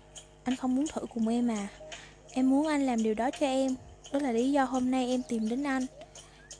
Anh 0.43 0.55
không 0.55 0.75
muốn 0.75 0.87
thử 0.87 1.01
cùng 1.13 1.27
em 1.27 1.51
à. 1.51 1.67
Em 2.31 2.49
muốn 2.49 2.67
anh 2.67 2.85
làm 2.85 3.03
điều 3.03 3.13
đó 3.13 3.29
cho 3.39 3.47
em. 3.47 3.75
Đó 4.11 4.19
là 4.19 4.31
lý 4.31 4.51
do 4.51 4.63
hôm 4.63 4.91
nay 4.91 5.07
em 5.07 5.21
tìm 5.29 5.49
đến 5.49 5.63
anh. 5.63 5.85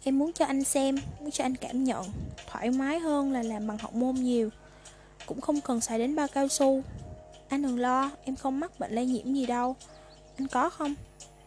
Em 0.03 0.19
muốn 0.19 0.33
cho 0.33 0.45
anh 0.45 0.63
xem, 0.63 0.95
Muốn 1.19 1.31
cho 1.31 1.43
anh 1.43 1.55
cảm 1.55 1.83
nhận. 1.83 2.05
Thoải 2.47 2.71
mái 2.71 2.99
hơn 2.99 3.31
là 3.31 3.43
làm 3.43 3.67
bằng 3.67 3.77
hậu 3.77 3.91
môn 3.91 4.15
nhiều. 4.15 4.49
Cũng 5.25 5.41
không 5.41 5.61
cần 5.61 5.81
xài 5.81 5.99
đến 5.99 6.15
bao 6.15 6.27
cao 6.27 6.47
su. 6.47 6.83
Anh 7.49 7.61
đừng 7.61 7.79
lo 7.79 8.11
Em 8.23 8.35
không 8.35 8.59
mắc 8.59 8.79
bệnh 8.79 8.91
lây 8.91 9.05
nhiễm 9.05 9.33
gì 9.33 9.45
đâu. 9.45 9.75
Anh 10.37 10.47
có 10.47 10.69
không? 10.69 10.95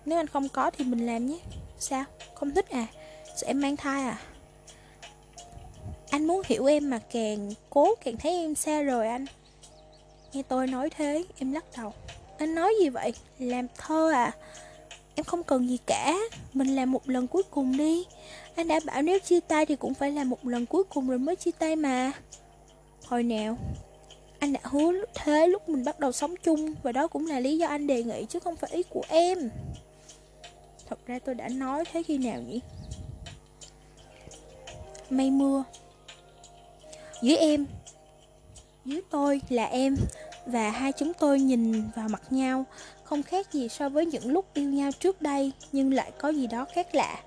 Nếu 0.04 0.18
anh 0.18 0.26
không 0.26 0.48
có 0.48 0.70
thì 0.70 0.84
mình 0.84 1.06
làm 1.06 1.26
nhé. 1.26 1.38
Sao? 1.78 2.04
Không 2.34 2.54
thích 2.54 2.70
à? 2.70 2.86
Sợ 3.36 3.46
em 3.46 3.60
mang 3.60 3.76
thai 3.76 4.02
à? 4.02 4.18
Anh 6.10 6.26
muốn 6.26 6.42
hiểu 6.46 6.66
em 6.66 6.90
mà 6.90 7.00
càng 7.12 7.50
cố 7.70 7.94
càng 8.04 8.16
thấy 8.16 8.32
em 8.32 8.54
xa 8.54 8.82
rồi 8.82 9.08
anh. 9.08 9.26
Nghe 10.32 10.42
tôi 10.42 10.66
nói 10.66 10.90
thế, 10.90 11.24
em 11.38 11.52
lắc 11.52 11.64
đầu. 11.76 11.92
Anh 12.38 12.54
nói 12.54 12.74
gì 12.82 12.88
vậy? 12.88 13.12
Làm 13.38 13.66
thơ 13.76 14.10
à? 14.10 14.32
Em 15.14 15.24
không 15.24 15.42
cần 15.42 15.68
gì 15.68 15.78
cả. 15.86 16.14
Mình 16.52 16.76
làm 16.76 16.92
một 16.92 17.08
lần 17.08 17.26
cuối 17.26 17.42
cùng 17.50 17.76
đi. 17.76 18.04
Anh 18.54 18.68
đã 18.68 18.80
bảo 18.84 19.02
nếu 19.02 19.18
chia 19.18 19.40
tay 19.40 19.66
thì 19.66 19.76
cũng 19.76 19.94
phải 19.94 20.10
làm 20.10 20.30
một 20.30 20.46
lần 20.46 20.66
cuối 20.66 20.84
cùng 20.84 21.08
rồi 21.08 21.18
mới 21.18 21.36
chia 21.36 21.50
tay 21.58 21.76
mà. 21.76 22.12
Hồi 23.06 23.22
nào? 23.22 23.56
Anh 24.38 24.52
đã 24.52 24.60
hứa 24.62 24.92
thế 25.14 25.46
lúc 25.46 25.68
mình 25.68 25.84
bắt 25.84 26.00
đầu 26.00 26.12
sống 26.12 26.34
chung, 26.42 26.74
Và 26.82 26.92
đó 26.92 27.06
cũng 27.06 27.26
là 27.26 27.40
lý 27.40 27.58
do 27.58 27.66
anh 27.66 27.86
đề 27.86 28.02
nghị 28.02 28.24
chứ 28.28 28.38
không 28.38 28.56
phải 28.56 28.70
ý 28.70 28.82
của 28.82 29.02
em. 29.08 29.50
Thật 30.88 30.98
ra 31.06 31.18
tôi 31.18 31.34
đã 31.34 31.48
nói 31.48 31.84
thế 31.92 32.02
khi 32.02 32.18
nào 32.18 32.40
nhỉ? 32.40 32.60
Mây 35.10 35.30
mưa. 35.30 35.64
Dưới 37.22 37.36
em. 37.36 37.66
Dưới 38.84 39.00
tôi 39.10 39.40
là 39.48 39.64
em, 39.64 39.96
và 40.46 40.70
hai 40.70 40.92
chúng 40.92 41.12
tôi 41.14 41.40
nhìn 41.40 41.82
vào 41.96 42.08
mặt 42.08 42.22
nhau, 42.30 42.64
không 43.04 43.22
khác 43.22 43.52
gì 43.52 43.68
so 43.68 43.88
với 43.88 44.06
những 44.06 44.32
lúc 44.32 44.54
yêu 44.54 44.70
nhau 44.70 44.90
trước 45.00 45.22
đây, 45.22 45.52
nhưng 45.72 45.94
lại 45.94 46.12
có 46.18 46.28
gì 46.28 46.46
đó 46.46 46.66
khác 46.74 46.94
lạ. 46.94 47.22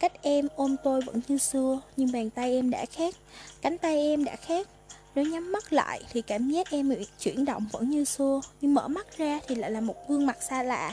Cách 0.00 0.12
em 0.22 0.48
ôm 0.56 0.76
tôi 0.84 1.00
vẫn 1.00 1.20
như 1.28 1.38
xưa, 1.38 1.80
nhưng 1.96 2.12
bàn 2.12 2.30
tay 2.30 2.54
em 2.54 2.70
đã 2.70 2.86
khác, 2.86 3.14
cánh 3.62 3.78
tay 3.78 3.96
em 3.96 4.24
đã 4.24 4.36
khác 4.36 4.68
nếu 5.14 5.24
nhắm 5.24 5.52
mắt 5.52 5.72
lại 5.72 6.00
thì 6.12 6.22
cảm 6.22 6.50
giác 6.50 6.70
em 6.70 6.88
bị 6.88 7.06
chuyển 7.20 7.44
động 7.44 7.66
vẫn 7.72 7.90
như 7.90 8.04
xưa, 8.04 8.40
nhưng 8.60 8.74
mở 8.74 8.88
mắt 8.88 9.18
ra 9.18 9.40
thì 9.48 9.54
lại 9.54 9.70
là 9.70 9.80
một 9.80 10.08
gương 10.08 10.26
mặt 10.26 10.42
xa 10.42 10.62
lạ. 10.62 10.92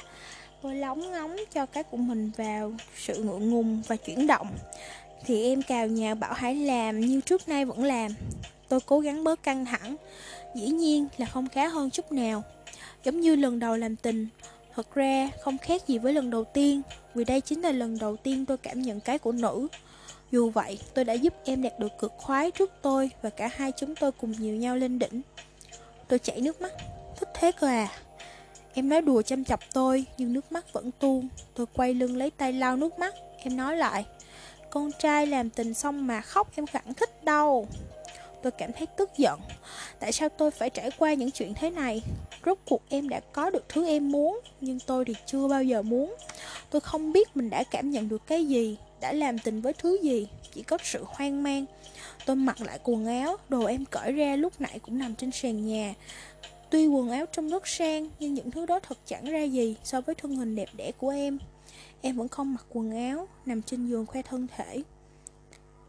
Tôi 0.61 0.75
lóng 0.75 1.11
ngóng 1.11 1.35
cho 1.53 1.65
cái 1.65 1.83
của 1.83 1.97
mình 1.97 2.31
vào 2.37 2.73
sự 2.97 3.23
ngượng 3.23 3.49
ngùng 3.49 3.81
và 3.87 3.95
chuyển 3.95 4.27
động. 4.27 4.47
Thì 5.25 5.43
em 5.43 5.61
cào 5.61 5.87
nhào 5.87 6.15
bảo 6.15 6.33
hãy 6.33 6.55
làm 6.55 6.99
như 6.99 7.21
trước 7.21 7.47
nay 7.47 7.65
vẫn 7.65 7.83
làm. 7.83 8.11
Tôi 8.69 8.79
cố 8.85 8.99
gắng 8.99 9.23
bớt 9.23 9.43
căng 9.43 9.65
thẳng, 9.65 9.95
Dĩ 10.55 10.67
nhiên 10.67 11.07
là 11.17 11.25
không 11.25 11.49
khá 11.49 11.67
hơn 11.67 11.89
chút 11.89 12.11
nào. 12.11 12.43
Giống 13.03 13.21
như 13.21 13.35
lần 13.35 13.59
đầu 13.59 13.77
làm 13.77 13.95
tình, 13.95 14.27
Thật 14.75 14.95
ra 14.95 15.29
không 15.41 15.57
khác 15.57 15.87
gì 15.87 15.97
với 15.97 16.13
lần 16.13 16.29
đầu 16.29 16.43
tiên, 16.43 16.81
Vì 17.15 17.23
đây 17.23 17.41
chính 17.41 17.61
là 17.61 17.71
lần 17.71 17.97
đầu 17.99 18.17
tiên 18.17 18.45
tôi 18.45 18.57
cảm 18.57 18.81
nhận 18.81 18.99
cái 18.99 19.17
của 19.17 19.31
nữ. 19.31 19.67
Dù 20.31 20.49
vậy, 20.49 20.79
tôi 20.93 21.05
đã 21.05 21.13
giúp 21.13 21.33
em 21.45 21.61
đạt 21.61 21.79
được 21.79 21.97
cực 21.99 22.13
khoái 22.17 22.51
trước 22.51 22.71
tôi 22.81 23.11
Và 23.21 23.29
cả 23.29 23.49
hai 23.53 23.71
chúng 23.71 23.95
tôi 23.95 24.11
cùng 24.11 24.31
nhiều 24.31 24.55
nhau 24.55 24.75
lên 24.75 24.99
đỉnh. 24.99 25.21
Tôi 26.07 26.19
chảy 26.19 26.41
nước 26.41 26.61
mắt. 26.61 26.71
Thích 27.19 27.29
thế 27.33 27.51
cơ 27.51 27.67
à? 27.67 27.87
Em 28.73 28.89
nói 28.89 29.01
đùa 29.01 29.21
chăm 29.21 29.43
chọc 29.43 29.59
tôi, 29.73 30.05
Nhưng 30.17 30.33
nước 30.33 30.51
mắt 30.51 30.73
vẫn 30.73 30.91
tuôn. 30.99 31.27
Tôi 31.53 31.65
quay 31.73 31.93
lưng 31.93 32.17
lấy 32.17 32.31
tay 32.31 32.53
lau 32.53 32.77
nước 32.77 32.99
mắt. 32.99 33.15
Em 33.43 33.57
nói 33.57 33.77
lại, 33.77 34.05
Con 34.69 34.91
trai 34.99 35.27
làm 35.27 35.49
tình 35.49 35.73
xong 35.73 36.07
mà 36.07 36.21
khóc, 36.21 36.51
em 36.55 36.65
chẳng 36.73 36.93
thích 36.93 37.23
đâu. 37.23 37.67
Tôi 38.43 38.51
cảm 38.51 38.73
thấy 38.73 38.87
tức 38.87 39.09
giận. 39.17 39.39
Tại 39.99 40.11
sao 40.11 40.29
tôi 40.29 40.51
phải 40.51 40.69
trải 40.69 40.91
qua 40.97 41.13
những 41.13 41.31
chuyện 41.31 41.53
thế 41.53 41.69
này? 41.69 42.01
Rốt 42.45 42.57
cuộc 42.65 42.81
em 42.89 43.09
đã 43.09 43.19
có 43.33 43.49
được 43.49 43.69
thứ 43.69 43.87
em 43.87 44.11
muốn, 44.11 44.39
Nhưng 44.61 44.79
tôi 44.79 45.05
thì 45.05 45.15
chưa 45.25 45.47
bao 45.47 45.63
giờ 45.63 45.81
muốn. 45.81 46.15
Tôi 46.69 46.81
không 46.81 47.11
biết 47.11 47.37
mình 47.37 47.49
đã 47.49 47.63
cảm 47.71 47.91
nhận 47.91 48.09
được 48.09 48.27
cái 48.27 48.45
gì. 48.45 48.77
Đã 49.01 49.13
làm 49.13 49.39
tình 49.39 49.61
với 49.61 49.73
thứ 49.73 49.99
gì 50.01 50.27
Chỉ 50.53 50.63
có 50.63 50.77
sự 50.83 51.03
hoang 51.07 51.43
mang 51.43 51.65
Tôi 52.25 52.35
mặc 52.35 52.61
lại 52.61 52.79
quần 52.83 53.05
áo 53.05 53.37
Đồ 53.49 53.65
em 53.65 53.85
cởi 53.85 54.11
ra 54.11 54.35
lúc 54.35 54.53
nãy 54.61 54.79
cũng 54.79 54.97
nằm 54.97 55.15
trên 55.15 55.31
sàn 55.31 55.67
nhà 55.67 55.93
Tuy 56.69 56.87
quần 56.87 57.09
áo 57.09 57.25
trông 57.25 57.49
rất 57.49 57.67
sang 57.67 58.09
Nhưng 58.19 58.33
những 58.33 58.51
thứ 58.51 58.65
đó 58.65 58.79
thật 58.79 58.97
chẳng 59.05 59.25
ra 59.25 59.43
gì 59.43 59.75
So 59.83 60.01
với 60.01 60.15
thân 60.15 60.35
hình 60.35 60.55
đẹp 60.55 60.69
đẽ 60.77 60.91
của 60.97 61.09
em 61.09 61.37
Em 62.01 62.17
vẫn 62.17 62.27
không 62.27 62.53
mặc 62.53 62.65
quần 62.69 62.91
áo 62.91 63.27
Nằm 63.45 63.61
trên 63.61 63.87
giường 63.87 64.05
khoe 64.05 64.21
thân 64.21 64.47
thể 64.57 64.83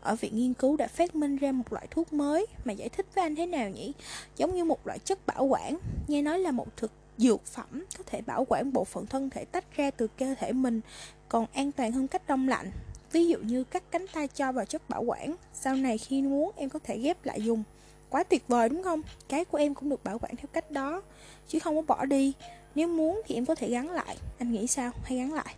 ở 0.01 0.17
viện 0.17 0.37
nghiên 0.37 0.55
cứu 0.55 0.77
đã 0.77 0.87
phát 0.87 1.15
minh 1.15 1.37
ra 1.37 1.53
một 1.53 1.73
loại 1.73 1.87
thuốc 1.91 2.13
mới 2.13 2.47
mà 2.65 2.73
giải 2.73 2.89
thích 2.89 3.07
với 3.15 3.23
anh 3.23 3.37
thế 3.37 3.47
nào 3.47 3.71
nhỉ? 3.71 3.93
Giống 4.37 4.55
như 4.55 4.65
một 4.65 4.87
loại 4.87 4.99
chất 4.99 5.27
bảo 5.27 5.45
quản, 5.45 5.79
nghe 6.09 6.23
nói 6.23 6.39
là 6.39 6.51
một 6.51 6.77
thực 6.77 6.93
dược 7.19 7.47
phẩm 7.47 7.85
có 7.99 8.05
thể 8.07 8.21
bảo 8.21 8.45
quản 8.49 8.73
bộ 8.73 8.85
phận 8.85 9.07
thân 9.07 9.31
thể 9.31 9.45
tách 9.45 9.77
ra 9.77 9.91
từ 9.91 10.07
cơ 10.07 10.35
thể 10.39 10.53
mình 10.53 10.81
còn 11.29 11.47
an 11.53 11.73
toàn 11.73 11.93
hơn 11.93 12.09
cách 12.09 12.23
đông 12.29 12.49
lạnh. 12.49 12.71
Ví 13.13 13.29
dụ 13.29 13.39
như 13.39 13.65
cắt 13.65 13.83
cánh 13.91 14.07
tay 14.13 14.29
cho 14.29 14.53
vào 14.53 14.65
chất 14.65 14.89
bảo 14.89 15.03
quản, 15.03 15.37
sau 15.53 15.75
này 15.75 15.99
khi 15.99 16.23
muốn 16.23 16.51
em 16.57 16.69
có 16.69 16.79
thể 16.85 16.99
ghép 16.99 17.27
lại 17.27 17.43
dùng. 17.43 17.63
Quá 18.11 18.23
tuyệt 18.23 18.45
vời 18.49 18.69
đúng 18.69 18.83
không? 18.83 19.03
Cái 19.29 19.45
của 19.45 19.59
em 19.59 19.75
cũng 19.75 19.89
được 19.89 20.05
bảo 20.05 20.19
quản 20.19 20.37
theo 20.37 20.47
cách 20.53 20.71
đó, 20.71 21.03
chứ 21.49 21.59
không 21.59 21.77
có 21.77 21.83
bỏ 21.83 22.05
đi. 22.05 22.33
Nếu 22.75 22.89
muốn 22.89 23.23
thì 23.27 23.35
em 23.35 23.47
có 23.47 23.55
thể 23.55 23.71
gắn 23.71 23.91
lại. 23.91 24.17
Anh 24.39 24.53
nghĩ 24.53 24.67
sao? 24.67 24.91
Hay 25.05 25.19
gắn 25.19 25.33
lại? 25.33 25.55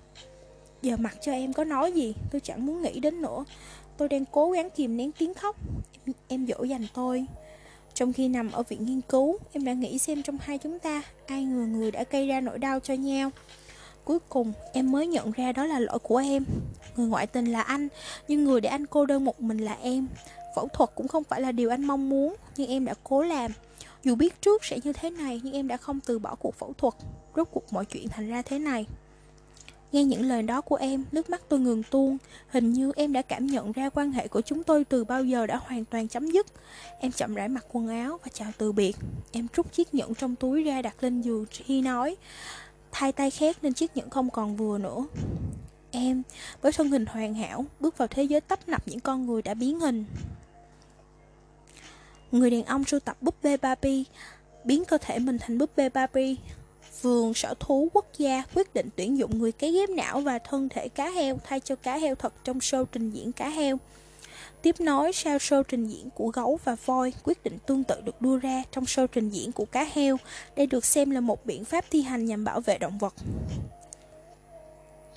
Giờ 0.83 0.97
mặc 0.97 1.17
cho 1.21 1.33
em 1.33 1.53
có 1.53 1.65
nói 1.65 1.93
gì 1.93 2.15
Tôi 2.31 2.41
chẳng 2.41 2.67
muốn 2.67 2.83
nghĩ 2.83 3.01
đến 3.01 3.23
nữa 3.23 3.45
Tôi 3.97 4.09
đang 4.09 4.25
cố 4.25 4.51
gắng 4.51 4.71
kìm 4.71 4.97
nén 4.97 5.13
tiếng 5.13 5.35
khóc 5.35 5.57
Em, 6.07 6.15
em 6.29 6.47
dỗ 6.47 6.65
dành 6.65 6.87
tôi 6.95 7.27
Trong 7.95 8.13
khi 8.13 8.29
nằm 8.29 8.53
ở 8.53 8.63
viện 8.63 8.85
nghiên 8.85 9.01
cứu 9.01 9.39
Em 9.53 9.65
đã 9.65 9.73
nghĩ 9.73 9.99
xem 9.99 10.23
trong 10.23 10.39
hai 10.41 10.59
chúng 10.59 10.79
ta 10.79 11.03
Ai 11.27 11.45
người 11.45 11.67
người 11.67 11.91
đã 11.91 12.05
gây 12.11 12.27
ra 12.27 12.41
nỗi 12.41 12.59
đau 12.59 12.81
cho 12.81 12.95
nhau 12.95 13.31
Cuối 14.05 14.19
cùng 14.29 14.53
em 14.73 14.93
mới 14.93 15.07
nhận 15.07 15.31
ra 15.31 15.53
đó 15.53 15.67
là 15.67 15.79
lỗi 15.79 15.99
của 15.99 16.17
em 16.17 16.45
Người 16.97 17.07
ngoại 17.07 17.27
tình 17.27 17.53
là 17.53 17.61
anh 17.61 17.89
Nhưng 18.29 18.45
người 18.45 18.61
để 18.61 18.69
anh 18.69 18.87
cô 18.87 19.07
đơn 19.07 19.25
một 19.25 19.41
mình 19.41 19.59
là 19.59 19.77
em 19.83 20.09
Phẫu 20.57 20.69
thuật 20.69 20.91
cũng 20.95 21.09
không 21.09 21.25
phải 21.25 21.41
là 21.41 21.53
điều 21.53 21.71
anh 21.71 21.85
mong 21.85 22.09
muốn 22.09 22.35
Nhưng 22.57 22.71
em 22.71 22.85
đã 22.85 22.95
cố 23.05 23.23
làm 23.23 23.53
Dù 24.05 24.15
biết 24.15 24.41
trước 24.41 24.65
sẽ 24.65 24.79
như 24.85 24.93
thế 24.93 25.11
này 25.11 25.41
Nhưng 25.45 25.53
em 25.53 25.69
đã 25.69 25.77
không 25.77 26.01
từ 26.01 26.19
bỏ 26.19 26.35
cuộc 26.35 26.55
phẫu 26.55 26.73
thuật 26.79 26.95
Rốt 27.37 27.49
cuộc 27.51 27.73
mọi 27.73 27.85
chuyện 27.85 28.09
thành 28.09 28.29
ra 28.29 28.43
thế 28.43 28.59
này 28.59 28.87
Nghe 29.93 30.05
những 30.05 30.23
lời 30.23 30.43
đó 30.43 30.61
của 30.61 30.77
em, 30.77 31.05
nước 31.13 31.31
mắt 31.31 31.43
tôi 31.49 31.61
ngừng 31.61 31.83
tuôn. 31.91 32.19
Hình 32.49 32.73
như 32.73 32.93
em 32.97 33.13
đã 33.13 33.23
cảm 33.23 33.47
nhận 33.47 33.73
ra 33.73 33.89
quan 33.89 34.13
hệ 34.13 34.29
của 34.29 34.41
chúng 34.41 34.63
tôi 34.63 34.85
từ 34.85 35.05
bao 35.05 35.25
giờ 35.25 35.47
đã 35.47 35.57
hoàn 35.57 35.85
toàn 35.85 36.09
chấm 36.09 36.31
dứt. 36.31 36.47
Em 37.01 37.13
chậm 37.13 37.35
rãi 37.35 37.49
mặc 37.49 37.65
quần 37.73 37.89
áo 37.89 38.19
và 38.23 38.29
chào 38.33 38.51
từ 38.59 38.73
biệt. 38.73 38.97
Em 39.33 39.47
rút 39.57 39.73
chiếc 39.73 39.95
nhẫn 39.95 40.15
trong 40.15 40.37
túi 40.37 40.65
ra 40.65 40.83
đặt 40.83 40.95
lên 41.01 41.21
giường 41.21 41.45
khi 41.51 41.83
nói. 41.83 42.17
Thay 42.93 43.13
tay 43.13 43.31
khác 43.31 43.57
nên 43.63 43.75
chiếc 43.75 43.97
nhẫn 43.97 44.11
không 44.11 44.31
còn 44.31 44.57
vừa 44.57 44.79
nữa. 44.79 45.05
Em, 45.91 46.23
với 46.63 46.73
thân 46.73 46.91
hình 46.91 47.07
hoàn 47.07 47.35
hảo, 47.35 47.65
bước 47.81 47.99
vào 47.99 48.09
thế 48.09 48.23
giới 48.23 48.41
tấp 48.41 48.69
nập 48.69 48.89
những 48.89 49.01
con 49.01 49.27
người 49.27 49.43
đã 49.43 49.55
biến 49.55 49.81
hình. 49.81 50.05
Người 52.33 52.51
đàn 52.51 52.65
ông 52.65 52.85
sưu 52.85 53.01
tập 53.01 53.17
búp 53.21 53.35
bê 53.43 53.57
Barbie, 53.57 54.03
biến 54.65 54.85
cơ 54.85 54.99
thể 54.99 55.19
mình 55.19 55.39
thành 55.39 55.59
búp 55.59 55.71
bê 55.77 55.89
Barbie, 55.89 56.37
Vườn 57.03 57.35
sở 57.35 57.55
thú 57.61 57.89
quốc 57.93 58.07
gia 58.19 58.43
quyết 58.55 58.75
định 58.75 58.89
tuyển 58.97 59.19
dụng 59.19 59.39
người 59.39 59.53
cấy 59.53 59.73
ghép 59.73 59.91
não 59.91 60.21
và 60.21 60.39
thân 60.39 60.69
thể 60.69 60.89
cá 60.89 61.11
heo 61.11 61.39
thay 61.45 61.61
cho 61.61 61.77
cá 61.77 61.97
heo 61.99 62.15
thật 62.15 62.35
trong 62.45 62.59
show 62.59 62.85
trình 62.93 63.11
diễn 63.11 63.33
cá 63.33 63.49
heo. 63.49 63.79
Tiếp 64.63 64.81
nối 64.81 65.13
sau 65.13 65.37
show 65.37 65.63
trình 65.63 65.87
diễn 65.87 66.11
của 66.11 66.29
gấu 66.29 66.59
và 66.65 66.77
voi, 66.87 67.13
quyết 67.25 67.45
định 67.45 67.59
tương 67.67 67.85
tự 67.85 68.01
được 68.01 68.21
đưa 68.21 68.39
ra 68.39 68.63
trong 68.71 68.85
show 68.85 69.07
trình 69.07 69.31
diễn 69.31 69.53
của 69.53 69.65
cá 69.65 69.85
heo. 69.85 70.17
Đây 70.57 70.67
được 70.67 70.85
xem 70.85 71.11
là 71.11 71.21
một 71.21 71.47
biện 71.47 71.65
pháp 71.65 71.85
thi 71.91 72.03
hành 72.03 72.25
nhằm 72.25 72.45
bảo 72.45 72.61
vệ 72.61 72.79
động 72.79 72.99
vật. 72.99 73.15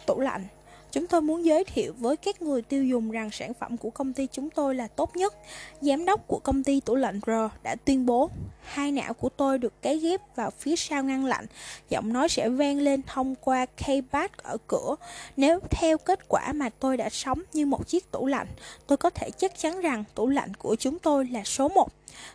Tủ 0.05 0.19
lạnh 0.19 0.47
Chúng 0.93 1.07
tôi 1.07 1.21
muốn 1.21 1.45
giới 1.45 1.63
thiệu 1.63 1.93
với 1.99 2.17
các 2.17 2.41
người 2.41 2.61
tiêu 2.61 2.85
dùng 2.85 3.11
rằng 3.11 3.31
sản 3.31 3.53
phẩm 3.53 3.77
của 3.77 3.89
công 3.89 4.13
ty 4.13 4.27
chúng 4.31 4.49
tôi 4.49 4.75
là 4.75 4.87
tốt 4.87 5.15
nhất. 5.15 5.35
Giám 5.81 6.05
đốc 6.05 6.27
của 6.27 6.39
công 6.43 6.63
ty 6.63 6.79
tủ 6.79 6.95
lạnh 6.95 7.19
R 7.25 7.31
đã 7.63 7.75
tuyên 7.85 8.05
bố 8.05 8.29
hai 8.61 8.91
não 8.91 9.13
của 9.13 9.29
tôi 9.29 9.57
được 9.57 9.81
cấy 9.81 9.99
ghép 9.99 10.35
vào 10.35 10.51
phía 10.51 10.75
sau 10.75 11.03
ngăn 11.03 11.25
lạnh. 11.25 11.45
Giọng 11.89 12.13
nói 12.13 12.29
sẽ 12.29 12.49
vang 12.49 12.79
lên 12.79 13.01
thông 13.07 13.35
qua 13.35 13.65
keypad 13.65 14.31
ở 14.37 14.57
cửa. 14.67 14.95
Nếu 15.37 15.59
theo 15.69 15.97
kết 15.97 16.19
quả 16.27 16.53
mà 16.53 16.69
tôi 16.69 16.97
đã 16.97 17.09
sống 17.09 17.41
như 17.53 17.65
một 17.65 17.87
chiếc 17.87 18.11
tủ 18.11 18.25
lạnh, 18.25 18.47
tôi 18.87 18.97
có 18.97 19.09
thể 19.09 19.29
chắc 19.37 19.59
chắn 19.59 19.81
rằng 19.81 20.03
tủ 20.15 20.27
lạnh 20.27 20.53
của 20.53 20.75
chúng 20.75 20.99
tôi 20.99 21.25
là 21.25 21.43
số 21.43 21.69
1. 21.69 21.89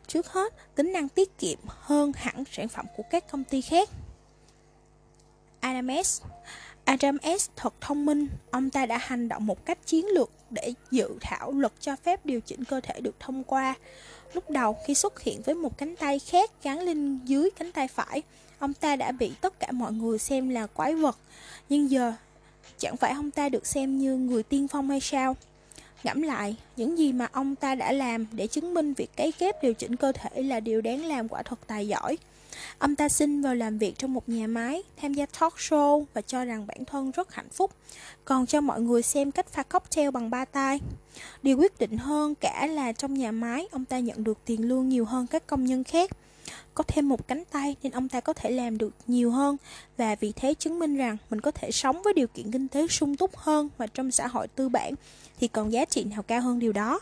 Trước 0.07 0.27
hết, 0.29 0.75
tính 0.75 0.93
năng 0.93 1.09
tiết 1.09 1.38
kiệm 1.38 1.59
hơn 1.67 2.12
hẳn 2.17 2.45
sản 2.53 2.69
phẩm 2.69 2.87
của 2.97 3.03
các 3.11 3.31
công 3.31 3.45
ty 3.45 3.61
khác. 3.61 3.88
Adames 5.61 6.23
Adam 6.88 7.16
S. 7.38 7.49
thật 7.57 7.75
thông 7.80 8.07
minh, 8.07 8.28
ông 8.50 8.71
ta 8.71 8.87
đã 8.87 8.99
hành 8.99 9.28
động 9.28 9.47
một 9.47 9.66
cách 9.66 9.78
chiến 9.87 10.07
lược 10.07 10.30
để 10.50 10.73
dự 10.90 11.09
thảo 11.21 11.52
luật 11.52 11.73
cho 11.80 11.97
phép 11.97 12.26
điều 12.26 12.40
chỉnh 12.40 12.64
cơ 12.64 12.80
thể 12.80 13.00
được 13.00 13.21
thông 13.21 13.45
qua. 13.45 13.75
Lúc 14.35 14.50
đầu 14.50 14.76
khi 14.87 14.95
xuất 14.95 15.21
hiện 15.21 15.42
với 15.42 15.54
một 15.54 15.78
cánh 15.78 15.97
tay 15.97 16.18
khác 16.18 16.50
gắn 16.62 16.80
lên 16.80 17.18
dưới 17.25 17.50
cánh 17.50 17.73
tay 17.73 17.88
phải, 17.88 18.23
ông 18.59 18.75
ta 18.75 18.97
đã 18.97 19.12
bị 19.12 19.33
tất 19.40 19.61
cả 19.61 19.73
mọi 19.73 19.92
người 19.92 20.18
xem 20.18 20.49
là 20.49 20.66
quái 20.66 20.95
vật. 20.95 21.18
Nhưng 21.68 21.90
giờ, 21.90 22.12
chẳng 22.78 22.97
phải 22.97 23.12
ông 23.12 23.30
ta 23.30 23.49
được 23.49 23.66
xem 23.66 23.99
như 23.99 24.16
người 24.16 24.42
tiên 24.42 24.68
phong 24.68 24.90
hay 24.90 25.00
sao? 25.00 25.37
Ngẫm 26.04 26.23
lại, 26.23 26.57
những 26.76 26.99
gì 26.99 27.12
mà 27.12 27.28
ông 27.33 27.57
ta 27.57 27.75
đã 27.75 27.92
làm 27.92 28.26
để 28.33 28.47
chứng 28.47 28.75
minh 28.75 28.95
việc 28.95 29.11
cấy 29.16 29.33
ghép 29.38 29.62
điều 29.62 29.75
chỉnh 29.75 29.97
cơ 29.97 30.12
thể 30.12 30.42
là 30.42 30.61
điều 30.61 30.80
đáng 30.80 31.04
làm 31.04 31.28
quả 31.28 31.42
thật 31.42 31.59
tài 31.66 31.88
giỏi. 31.88 32.18
Ông 32.78 32.97
ta 32.97 33.08
xin 33.08 33.42
vào 33.42 33.54
làm 33.54 33.78
việc 33.78 33.99
trong 33.99 34.14
một 34.14 34.28
nhà 34.28 34.47
máy, 34.47 34.82
tham 34.97 35.14
gia 35.14 35.26
talk 35.26 35.54
show 35.54 36.04
và 36.14 36.20
cho 36.20 36.44
rằng 36.44 36.66
bản 36.66 36.85
thân 36.85 37.11
rất 37.11 37.35
hạnh 37.35 37.49
phúc, 37.49 37.70
còn 38.25 38.47
cho 38.47 38.61
mọi 38.61 38.80
người 38.80 39.02
xem 39.02 39.30
cách 39.30 39.49
pha 39.49 39.62
cocktail 39.62 40.11
bằng 40.11 40.30
ba 40.30 40.44
tay. 40.44 40.80
Điều 41.42 41.56
quyết 41.56 41.78
định 41.78 41.99
hơn 41.99 42.35
cả 42.35 42.66
là 42.66 42.92
trong 42.92 43.14
nhà 43.14 43.32
máy, 43.32 43.68
ông 43.70 43.85
ta 43.85 43.99
nhận 43.99 44.25
được 44.25 44.38
tiền 44.44 44.68
lương 44.68 44.88
nhiều 44.88 45.04
hơn 45.04 45.26
các 45.26 45.47
công 45.47 45.64
nhân 45.64 45.85
khác. 45.85 46.11
Có 46.75 46.85
thêm 46.88 47.08
một 47.08 47.28
cánh 47.28 47.44
tay 47.50 47.76
nên 47.82 47.92
ông 47.92 48.08
ta 48.08 48.20
có 48.20 48.32
thể 48.32 48.50
làm 48.50 48.78
được 48.78 48.94
nhiều 49.06 49.30
hơn 49.30 49.56
và 49.97 50.14
vì 50.14 50.32
thế 50.32 50.54
chứng 50.54 50.78
minh 50.78 50.97
rằng 50.97 51.16
mình 51.30 51.40
có 51.40 51.50
thể 51.50 51.70
sống 51.70 52.02
với 52.02 52.12
điều 52.12 52.26
kiện 52.26 52.50
kinh 52.50 52.68
tế 52.68 52.87
sung 52.88 53.16
túc 53.16 53.37
hơn 53.37 53.68
và 53.78 53.87
trong 53.87 54.11
xã 54.11 54.26
hội 54.26 54.49
tư 54.49 54.68
bản 54.68 54.94
thì 55.40 55.49
còn 55.49 55.73
giá 55.73 55.85
trị 55.85 56.04
nào 56.04 56.23
cao 56.23 56.40
hơn 56.40 56.58
điều 56.58 56.73
đó. 56.73 57.00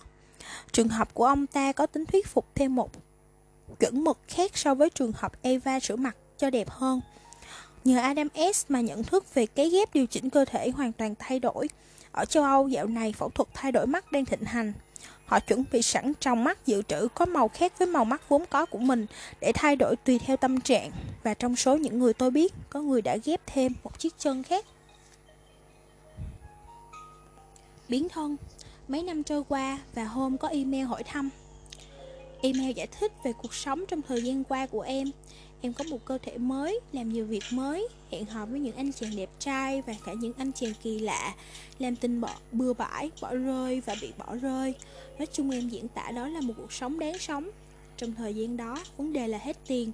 Trường 0.73 0.88
hợp 0.88 1.14
của 1.14 1.25
ông 1.25 1.47
ta 1.47 1.73
có 1.73 1.87
tính 1.87 2.06
thuyết 2.06 2.26
phục 2.26 2.47
thêm 2.54 2.75
một 2.75 2.90
chuẩn 3.80 4.04
mực 4.04 4.18
khác 4.28 4.56
so 4.56 4.75
với 4.75 4.90
trường 4.90 5.12
hợp 5.16 5.33
Eva 5.42 5.80
sửa 5.80 5.97
mặt 5.97 6.16
cho 6.38 6.50
đẹp 6.50 6.71
hơn. 6.71 7.00
Nhờ 7.85 7.99
Adam 7.99 8.28
S 8.54 8.64
mà 8.68 8.80
nhận 8.80 9.04
thức 9.04 9.35
về 9.35 9.47
cái 9.47 9.71
ghép 9.71 9.95
điều 9.95 10.06
chỉnh 10.06 10.30
cơ 10.30 10.45
thể 10.45 10.71
hoàn 10.71 10.92
toàn 10.92 11.14
thay 11.18 11.40
đổi. 11.40 11.68
Ở 12.12 12.25
châu 12.25 12.45
Âu 12.45 12.68
dạo 12.68 12.87
này 12.87 13.12
phẫu 13.12 13.28
thuật 13.28 13.49
thay 13.54 13.73
đổi 13.73 13.87
mắt 13.87 14.12
đang 14.12 14.25
thịnh 14.25 14.45
hành. 14.45 14.73
Họ 15.26 15.40
chuẩn 15.40 15.64
bị 15.73 15.83
sẵn 15.83 16.12
trong 16.21 16.45
mắt 16.45 16.66
dự 16.66 16.83
trữ 16.83 17.09
có 17.14 17.26
màu 17.26 17.49
khác 17.49 17.78
với 17.78 17.88
màu 17.88 18.04
mắt 18.04 18.28
vốn 18.28 18.45
có 18.50 18.66
của 18.66 18.78
mình 18.78 19.06
để 19.40 19.52
thay 19.54 19.76
đổi 19.76 19.97
tùy 19.97 20.18
theo 20.18 20.37
tâm 20.37 20.61
trạng. 20.61 20.90
Và 21.23 21.35
trong 21.35 21.56
số 21.56 21.76
những 21.76 21.99
người 21.99 22.14
tôi 22.14 22.30
biết, 22.30 22.54
có 22.71 22.80
người 22.80 23.02
đã 23.02 23.16
ghép 23.25 23.40
thêm 23.47 23.73
một 23.85 23.99
chiếc 23.99 24.18
chân 24.18 24.42
khác. 24.42 24.66
Biến 27.88 28.09
thân 28.09 28.37
Mấy 28.88 29.02
năm 29.02 29.23
trôi 29.23 29.45
qua 29.49 29.78
và 29.95 30.04
hôm 30.04 30.38
có 30.38 30.49
email 30.49 30.85
hỏi 30.85 31.02
thăm 31.02 31.30
Email 32.47 32.73
giải 32.73 32.87
thích 32.87 33.12
về 33.25 33.33
cuộc 33.33 33.55
sống 33.55 33.85
trong 33.88 34.03
thời 34.03 34.23
gian 34.23 34.45
qua 34.45 34.67
của 34.67 34.81
em. 34.81 35.11
Em 35.61 35.73
có 35.73 35.85
một 35.85 36.05
cơ 36.05 36.19
thể 36.23 36.38
mới, 36.38 36.81
làm 36.93 37.12
nhiều 37.12 37.26
việc 37.26 37.45
mới 37.50 37.88
Hẹn 38.11 38.26
hò 38.26 38.47
với 38.47 38.61
những 38.61 38.76
anh 38.76 38.93
chàng 38.93 39.17
đẹp 39.17 39.31
trai 39.38 39.83
và 39.83 39.95
cả 40.07 40.12
những 40.12 40.33
anh 40.38 40.53
chàng 40.53 40.73
kỳ 40.83 40.99
lạ 40.99 41.35
Làm 41.79 41.97
tình 41.97 42.21
bỏ, 42.21 42.31
bừa 42.53 42.73
bãi, 42.73 43.11
bỏ 43.21 43.35
rơi 43.35 43.81
và 43.81 43.97
bị 44.00 44.12
bỏ 44.19 44.37
rơi. 44.37 44.75
Nói 45.19 45.26
chung 45.33 45.50
em 45.50 45.69
diễn 45.69 45.88
tả 45.88 46.11
đó 46.11 46.29
là 46.29 46.41
một 46.41 46.55
cuộc 46.57 46.73
sống 46.73 46.99
đáng 46.99 47.19
sống. 47.19 47.50
Trong 47.97 48.15
thời 48.15 48.35
gian 48.35 48.57
đó, 48.57 48.85
vấn 48.97 49.12
đề 49.12 49.29
là 49.29 49.38
hết 49.38 49.57
tiền. 49.67 49.93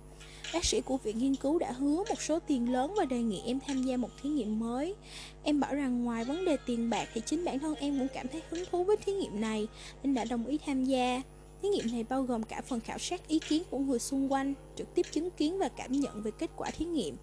Bác 0.55 0.65
sĩ 0.65 0.81
của 0.81 0.97
viện 0.97 1.19
nghiên 1.19 1.35
cứu 1.35 1.59
đã 1.59 1.73
hứa 1.73 1.97
một 1.97 2.23
số 2.23 2.39
tiền 2.39 2.73
lớn 2.73 2.95
và 2.97 3.05
đề 3.05 3.19
nghị 3.19 3.43
em 3.47 3.61
tham 3.67 3.83
gia 3.83 3.97
một 3.97 4.11
thí 4.23 4.29
nghiệm 4.29 4.59
mới. 4.59 4.95
Em 5.43 5.61
bảo 5.61 5.75
rằng 5.75 6.05
ngoài 6.05 6.25
vấn 6.25 6.45
đề 6.45 6.57
tiền 6.67 6.91
bạc 6.91 7.09
thì 7.15 7.21
chính 7.27 7.45
bản 7.45 7.59
thân 7.59 7.75
em 7.75 7.99
cũng 7.99 8.09
cảm 8.15 8.29
thấy 8.29 8.43
hứng 8.51 8.65
thú 8.71 8.85
với 8.85 8.97
thí 8.97 9.13
nghiệm 9.13 9.41
này 9.41 9.69
Nên 10.03 10.15
đã 10.15 10.25
đồng 10.25 10.47
ý 10.47 10.59
tham 10.67 10.85
gia. 10.85 11.23
Thí 11.63 11.69
nghiệm 11.69 11.93
này 11.93 12.05
bao 12.05 12.23
gồm 12.23 12.43
cả 12.43 12.61
phần 12.61 12.81
khảo 12.81 12.99
sát 12.99 13.29
ý 13.29 13.39
kiến 13.39 13.63
của 13.71 13.79
người 13.79 13.99
xung 13.99 14.33
quanh, 14.33 14.55
trực 14.77 14.95
tiếp 14.95 15.07
chứng 15.11 15.31
kiến 15.31 15.59
và 15.59 15.69
cảm 15.69 15.93
nhận 15.93 16.23
về 16.23 16.31
kết 16.39 16.51
quả 16.57 16.71
thí 16.71 16.85
nghiệm. 16.85 17.17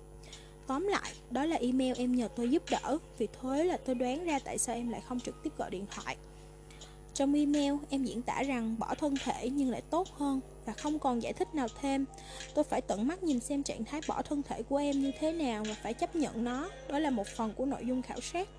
Tóm 0.67 0.87
lại, 0.87 1.13
đó 1.31 1.45
là 1.45 1.55
email 1.55 1.93
em 1.97 2.15
nhờ 2.15 2.27
tôi 2.35 2.49
giúp 2.49 2.63
đỡ, 2.71 2.97
vì 3.17 3.27
thế 3.41 3.63
là 3.63 3.77
tôi 3.77 3.95
đoán 3.95 4.25
ra 4.25 4.39
tại 4.39 4.57
sao 4.57 4.75
em 4.75 4.89
lại 4.89 5.01
không 5.07 5.19
trực 5.19 5.43
tiếp 5.43 5.57
gọi 5.57 5.69
điện 5.69 5.85
thoại. 5.91 6.17
Trong 7.13 7.33
email, 7.33 7.73
em 7.89 8.03
diễn 8.03 8.21
tả 8.21 8.43
rằng 8.43 8.75
bỏ 8.79 8.95
thân 8.95 9.15
thể 9.23 9.49
nhưng 9.49 9.69
lại 9.69 9.81
tốt 9.81 10.07
hơn 10.13 10.41
và 10.65 10.73
không 10.73 10.99
còn 10.99 11.21
giải 11.21 11.33
thích 11.33 11.55
nào 11.55 11.67
thêm. 11.81 12.05
Tôi 12.55 12.63
phải 12.63 12.81
tận 12.81 13.07
mắt 13.07 13.23
nhìn 13.23 13.39
xem 13.39 13.63
trạng 13.63 13.85
thái 13.85 14.01
bỏ 14.07 14.21
thân 14.21 14.43
thể 14.43 14.63
của 14.63 14.77
em 14.77 15.01
như 15.01 15.11
thế 15.19 15.31
nào 15.31 15.63
và 15.67 15.75
phải 15.83 15.93
chấp 15.93 16.15
nhận 16.15 16.43
nó. 16.43 16.69
Đó 16.89 16.99
là 16.99 17.09
một 17.09 17.27
phần 17.27 17.53
của 17.53 17.65
nội 17.65 17.85
dung 17.87 18.01
khảo 18.01 18.21
sát. 18.21 18.49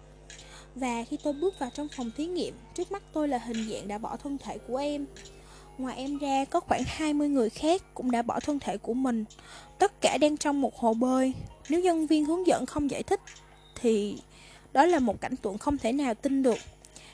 Và 0.75 1.05
khi 1.05 1.19
tôi 1.23 1.33
bước 1.33 1.59
vào 1.59 1.71
trong 1.75 1.89
phòng 1.97 2.11
thí 2.17 2.27
nghiệm, 2.27 2.55
trước 2.75 2.93
mắt 2.93 3.03
tôi 3.13 3.29
là 3.29 3.39
hình 3.39 3.69
dạng 3.71 3.89
đã 3.89 3.99
bỏ 3.99 4.17
thân 4.17 4.39
thể 4.39 4.59
của 4.59 4.77
em. 4.77 5.07
Ngoài 5.81 5.97
em 5.97 6.19
ra, 6.19 6.45
có 6.45 6.61
khoảng 6.61 6.83
20 6.87 7.29
người 7.29 7.51
khác 7.51 7.83
cũng 7.95 8.11
đã 8.11 8.23
bỏ 8.23 8.41
thân 8.41 8.59
thể 8.59 8.77
của 8.77 8.95
mình. 8.95 9.25
Tất 9.79 10.01
cả 10.01 10.19
đang 10.19 10.37
trong 10.37 10.61
một 10.61 10.77
hồ 10.77 10.95
bơi. 10.95 11.33
Nếu 11.69 11.81
nhân 11.81 12.07
viên 12.07 12.25
hướng 12.25 12.47
dẫn 12.47 12.67
không 12.67 12.91
giải 12.91 13.03
thích, 13.03 13.21
thì 13.81 14.19
đó 14.73 14.87
là 14.87 14.99
một 14.99 15.21
cảnh 15.21 15.37
tượng 15.37 15.59
không 15.59 15.79
thể 15.79 15.93
nào 15.93 16.15
tin 16.15 16.43
được. 16.43 16.59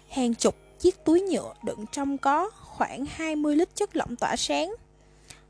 Hàng 0.08 0.34
chục 0.34 0.54
chiếc 0.78 1.04
túi 1.04 1.20
nhựa 1.20 1.54
đựng 1.64 1.84
trong 1.92 2.18
có 2.18 2.50
khoảng 2.50 3.04
20 3.10 3.56
lít 3.56 3.76
chất 3.76 3.96
lỏng 3.96 4.16
tỏa 4.16 4.36
sáng. 4.36 4.74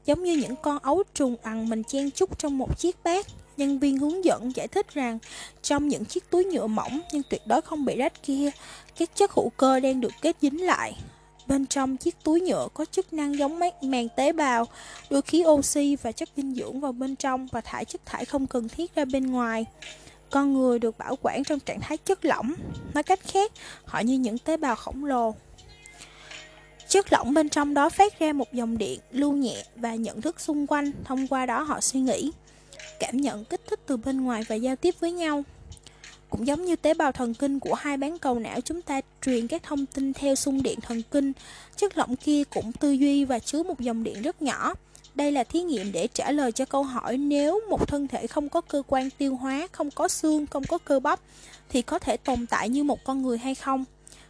Giống 0.06 0.22
như 0.22 0.36
những 0.36 0.56
con 0.62 0.78
ấu 0.78 1.02
trùng 1.14 1.36
ăn 1.42 1.68
mình 1.68 1.82
chen 1.84 2.10
chúc 2.10 2.38
trong 2.38 2.58
một 2.58 2.78
chiếc 2.78 2.96
bát. 3.04 3.26
Nhân 3.56 3.78
viên 3.78 3.98
hướng 3.98 4.24
dẫn 4.24 4.56
giải 4.56 4.68
thích 4.68 4.94
rằng 4.94 5.18
trong 5.62 5.88
những 5.88 6.04
chiếc 6.04 6.30
túi 6.30 6.44
nhựa 6.44 6.66
mỏng 6.66 7.00
nhưng 7.12 7.22
tuyệt 7.30 7.42
đối 7.46 7.62
không 7.62 7.84
bị 7.84 7.96
rách 7.96 8.22
kia, 8.22 8.50
các 8.98 9.10
chất 9.14 9.32
hữu 9.32 9.50
cơ 9.56 9.80
đang 9.80 10.00
được 10.00 10.12
kết 10.22 10.36
dính 10.40 10.66
lại 10.66 10.94
Bên 11.46 11.66
trong 11.66 11.96
chiếc 11.96 12.16
túi 12.24 12.40
nhựa 12.40 12.68
có 12.74 12.84
chức 12.84 13.12
năng 13.12 13.38
giống 13.38 13.58
mấy 13.58 13.72
màng 13.82 14.08
tế 14.16 14.32
bào, 14.32 14.66
đưa 15.10 15.20
khí 15.20 15.44
oxy 15.46 15.96
và 15.96 16.12
chất 16.12 16.28
dinh 16.36 16.54
dưỡng 16.54 16.80
vào 16.80 16.92
bên 16.92 17.16
trong 17.16 17.46
và 17.46 17.60
thải 17.60 17.84
chất 17.84 18.06
thải 18.06 18.24
không 18.24 18.46
cần 18.46 18.68
thiết 18.68 18.94
ra 18.94 19.04
bên 19.04 19.26
ngoài. 19.26 19.66
Con 20.30 20.54
người 20.54 20.78
được 20.78 20.98
bảo 20.98 21.16
quản 21.22 21.44
trong 21.44 21.60
trạng 21.60 21.80
thái 21.80 21.96
chất 21.96 22.24
lỏng, 22.24 22.54
nói 22.94 23.02
cách 23.02 23.20
khác, 23.22 23.52
họ 23.84 24.00
như 24.00 24.18
những 24.18 24.38
tế 24.38 24.56
bào 24.56 24.76
khổng 24.76 25.04
lồ. 25.04 25.34
Chất 26.88 27.12
lỏng 27.12 27.34
bên 27.34 27.48
trong 27.48 27.74
đó 27.74 27.88
phát 27.88 28.18
ra 28.18 28.32
một 28.32 28.52
dòng 28.52 28.78
điện 28.78 29.00
lưu 29.10 29.32
nhẹ 29.32 29.64
và 29.76 29.94
nhận 29.94 30.22
thức 30.22 30.40
xung 30.40 30.66
quanh, 30.66 30.92
thông 31.04 31.26
qua 31.26 31.46
đó 31.46 31.62
họ 31.62 31.80
suy 31.80 32.00
nghĩ, 32.00 32.32
cảm 33.00 33.16
nhận 33.16 33.44
kích 33.44 33.60
thích 33.66 33.80
từ 33.86 33.96
bên 33.96 34.20
ngoài 34.20 34.42
và 34.48 34.54
giao 34.54 34.76
tiếp 34.76 34.94
với 35.00 35.12
nhau. 35.12 35.44
Cũng 36.30 36.46
giống 36.46 36.64
như 36.64 36.76
tế 36.76 36.94
bào 36.94 37.12
thần 37.12 37.34
kinh 37.34 37.60
của 37.60 37.74
hai 37.74 37.96
bán 37.96 38.18
cầu 38.18 38.38
não 38.38 38.60
chúng 38.60 38.82
ta 38.82 39.00
truyền 39.24 39.48
các 39.48 39.62
thông 39.62 39.86
tin 39.86 40.12
theo 40.12 40.34
xung 40.34 40.62
điện 40.62 40.80
thần 40.80 41.02
kinh, 41.10 41.32
chất 41.76 41.98
lỏng 41.98 42.16
kia 42.16 42.42
cũng 42.44 42.72
tư 42.72 42.92
duy 42.92 43.24
và 43.24 43.38
chứa 43.38 43.62
một 43.62 43.80
dòng 43.80 44.04
điện 44.04 44.22
rất 44.22 44.42
nhỏ. 44.42 44.74
Đây 45.14 45.32
là 45.32 45.44
thí 45.44 45.62
nghiệm 45.62 45.92
để 45.92 46.08
trả 46.14 46.30
lời 46.30 46.52
cho 46.52 46.64
câu 46.64 46.82
hỏi 46.82 47.16
nếu 47.16 47.60
một 47.68 47.88
thân 47.88 48.08
thể 48.08 48.26
không 48.26 48.48
có 48.48 48.60
cơ 48.60 48.82
quan 48.86 49.10
tiêu 49.10 49.36
hóa, 49.36 49.68
không 49.72 49.90
có 49.90 50.08
xương, 50.08 50.46
không 50.46 50.64
có 50.68 50.78
cơ 50.78 51.00
bắp 51.00 51.20
thì 51.68 51.82
có 51.82 51.98
thể 51.98 52.16
tồn 52.16 52.46
tại 52.46 52.68
như 52.68 52.84
một 52.84 53.04
con 53.04 53.22
người 53.22 53.38
hay 53.38 53.54
không? 53.54 53.84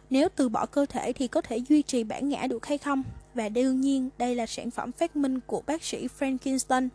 Nếu 0.09 0.29
từ 0.35 0.49
bỏ 0.49 0.65
cơ 0.65 0.85
thể 0.85 1.13
thì 1.13 1.27
có 1.27 1.41
thể 1.41 1.57
duy 1.57 1.81
trì 1.81 2.03
bản 2.03 2.29
ngã 2.29 2.47
được 2.47 2.65
hay 2.65 2.77
không? 2.77 3.03
Và 3.33 3.49
đương 3.49 3.81
nhiên, 3.81 4.09
đây 4.17 4.35
là 4.35 4.45
sản 4.45 4.71
phẩm 4.71 4.91
phát 4.91 5.15
minh 5.15 5.39
của 5.47 5.61
bác 5.65 5.83
sĩ 5.83 6.07
Frankenstein. 6.19 6.89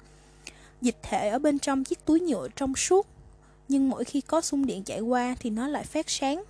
Dịch 0.80 0.96
thể 1.02 1.28
ở 1.28 1.38
bên 1.38 1.58
trong 1.58 1.84
chiếc 1.84 2.04
túi 2.04 2.20
nhựa 2.20 2.48
trong 2.56 2.74
suốt, 2.76 3.06
nhưng 3.72 3.88
mỗi 3.88 4.04
khi 4.04 4.20
có 4.20 4.40
xung 4.40 4.66
điện 4.66 4.84
chạy 4.84 5.00
qua 5.00 5.36
thì 5.40 5.50
nó 5.50 5.68
lại 5.68 5.84
phát 5.84 6.10
sáng. 6.10 6.44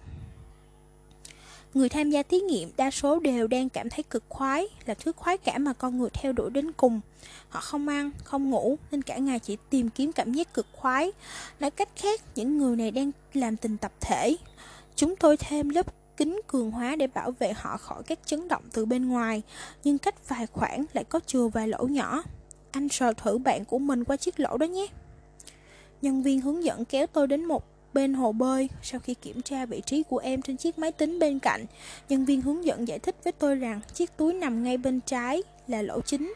Người 1.75 1.89
tham 1.89 2.11
gia 2.11 2.23
thí 2.23 2.41
nghiệm 2.41 2.71
đa 2.77 2.91
số 2.91 3.21
đều 3.21 3.47
đang 3.47 3.69
cảm 3.69 3.91
thấy 3.91 4.03
cực 4.03 4.25
khoái, 4.29 4.67
là 4.87 4.95
thứ 4.95 5.13
khoái 5.13 5.39
cảm 5.39 5.65
mà 5.65 5.73
con 5.73 5.99
người 5.99 6.11
theo 6.13 6.33
đuổi 6.33 6.51
đến 6.51 6.73
cùng. 6.73 7.01
Họ 7.49 7.61
không 7.61 7.89
ăn, 7.89 8.11
không 8.25 8.51
ngủ, 8.51 8.79
nên 8.91 9.03
cả 9.03 9.17
ngày 9.17 9.39
chỉ 9.39 9.57
tìm 9.71 9.91
kiếm 9.91 10.13
cảm 10.13 10.33
giác 10.33 10.55
cực 10.55 10.67
khoái. 10.73 11.13
Nói 11.61 11.71
cách 11.71 11.89
khác, 11.97 12.21
những 12.35 12.59
người 12.59 12.77
này 12.77 12.91
đang 12.91 13.11
làm 13.35 13.57
tình 13.57 13.77
tập 13.77 13.93
thể. 14.01 14.37
Chúng 14.97 15.17
tôi 15.17 15.37
thêm 15.37 15.69
lớp 15.69 15.87
kính 16.17 16.41
cường 16.47 16.71
hóa 16.71 16.97
để 16.97 17.07
bảo 17.07 17.31
vệ 17.39 17.53
họ 17.53 17.77
khỏi 17.77 18.03
các 18.03 18.19
chấn 18.27 18.49
động 18.49 18.63
từ 18.73 18.87
bên 18.87 19.09
ngoài, 19.09 19.43
nhưng 19.85 19.99
cách 19.99 20.29
vài 20.29 20.47
khoảng 20.47 20.85
lại 20.93 21.05
có 21.05 21.21
chừa 21.27 21.49
vài 21.49 21.69
lỗ 21.69 21.85
nhỏ. 21.85 22.23
Anh 22.71 22.89
sờ 22.89 23.13
thử 23.13 23.39
bạn 23.39 23.65
của 23.65 23.79
mình 23.79 24.05
qua 24.05 24.17
chiếc 24.17 24.41
lỗ 24.41 24.57
đó 24.57 24.67
nhé. 24.67 24.87
Nhân 26.03 26.23
viên 26.23 26.41
hướng 26.41 26.65
dẫn 26.65 26.85
kéo 26.85 27.07
tôi 27.07 27.27
đến 27.27 27.45
một 27.45 27.65
bên 27.93 28.15
hồ 28.15 28.33
bơi. 28.33 28.69
Sau 28.83 29.01
khi 29.01 29.15
kiểm 29.15 29.43
tra 29.43 29.67
vị 29.67 29.83
trí 29.87 30.03
của 30.03 30.19
em 30.19 30.43
trên 30.43 30.57
chiếc 30.57 30.79
máy 30.79 30.93
tính 30.93 31.19
bên 31.19 31.39
cạnh, 31.39 31.67
nhân 32.09 32.25
viên 32.25 32.41
hướng 32.41 32.65
dẫn 32.65 32.89
giải 32.89 32.99
thích 32.99 33.17
với 33.25 33.33
tôi 33.33 33.55
rằng 33.55 33.81
chiếc 33.95 34.17
túi 34.17 34.35
nằm 34.35 34.63
ngay 34.63 34.77
bên 34.77 35.01
trái 35.01 35.43
là 35.67 35.83
lỗ 35.83 36.01
chính 36.01 36.35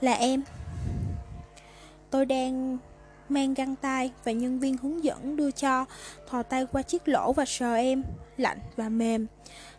là 0.00 0.12
em. 0.12 0.42
Tôi 2.10 2.26
đang 2.26 2.78
mang 3.28 3.54
găng 3.54 3.76
tay 3.76 4.12
và 4.24 4.32
nhân 4.32 4.58
viên 4.58 4.76
hướng 4.76 5.04
dẫn 5.04 5.36
đưa 5.36 5.50
cho, 5.50 5.84
thò 6.28 6.42
tay 6.42 6.66
qua 6.72 6.82
chiếc 6.82 7.08
lỗ 7.08 7.32
và 7.32 7.44
sờ 7.44 7.74
em 7.74 8.02
lạnh 8.36 8.58
và 8.76 8.88
mềm. 8.88 9.26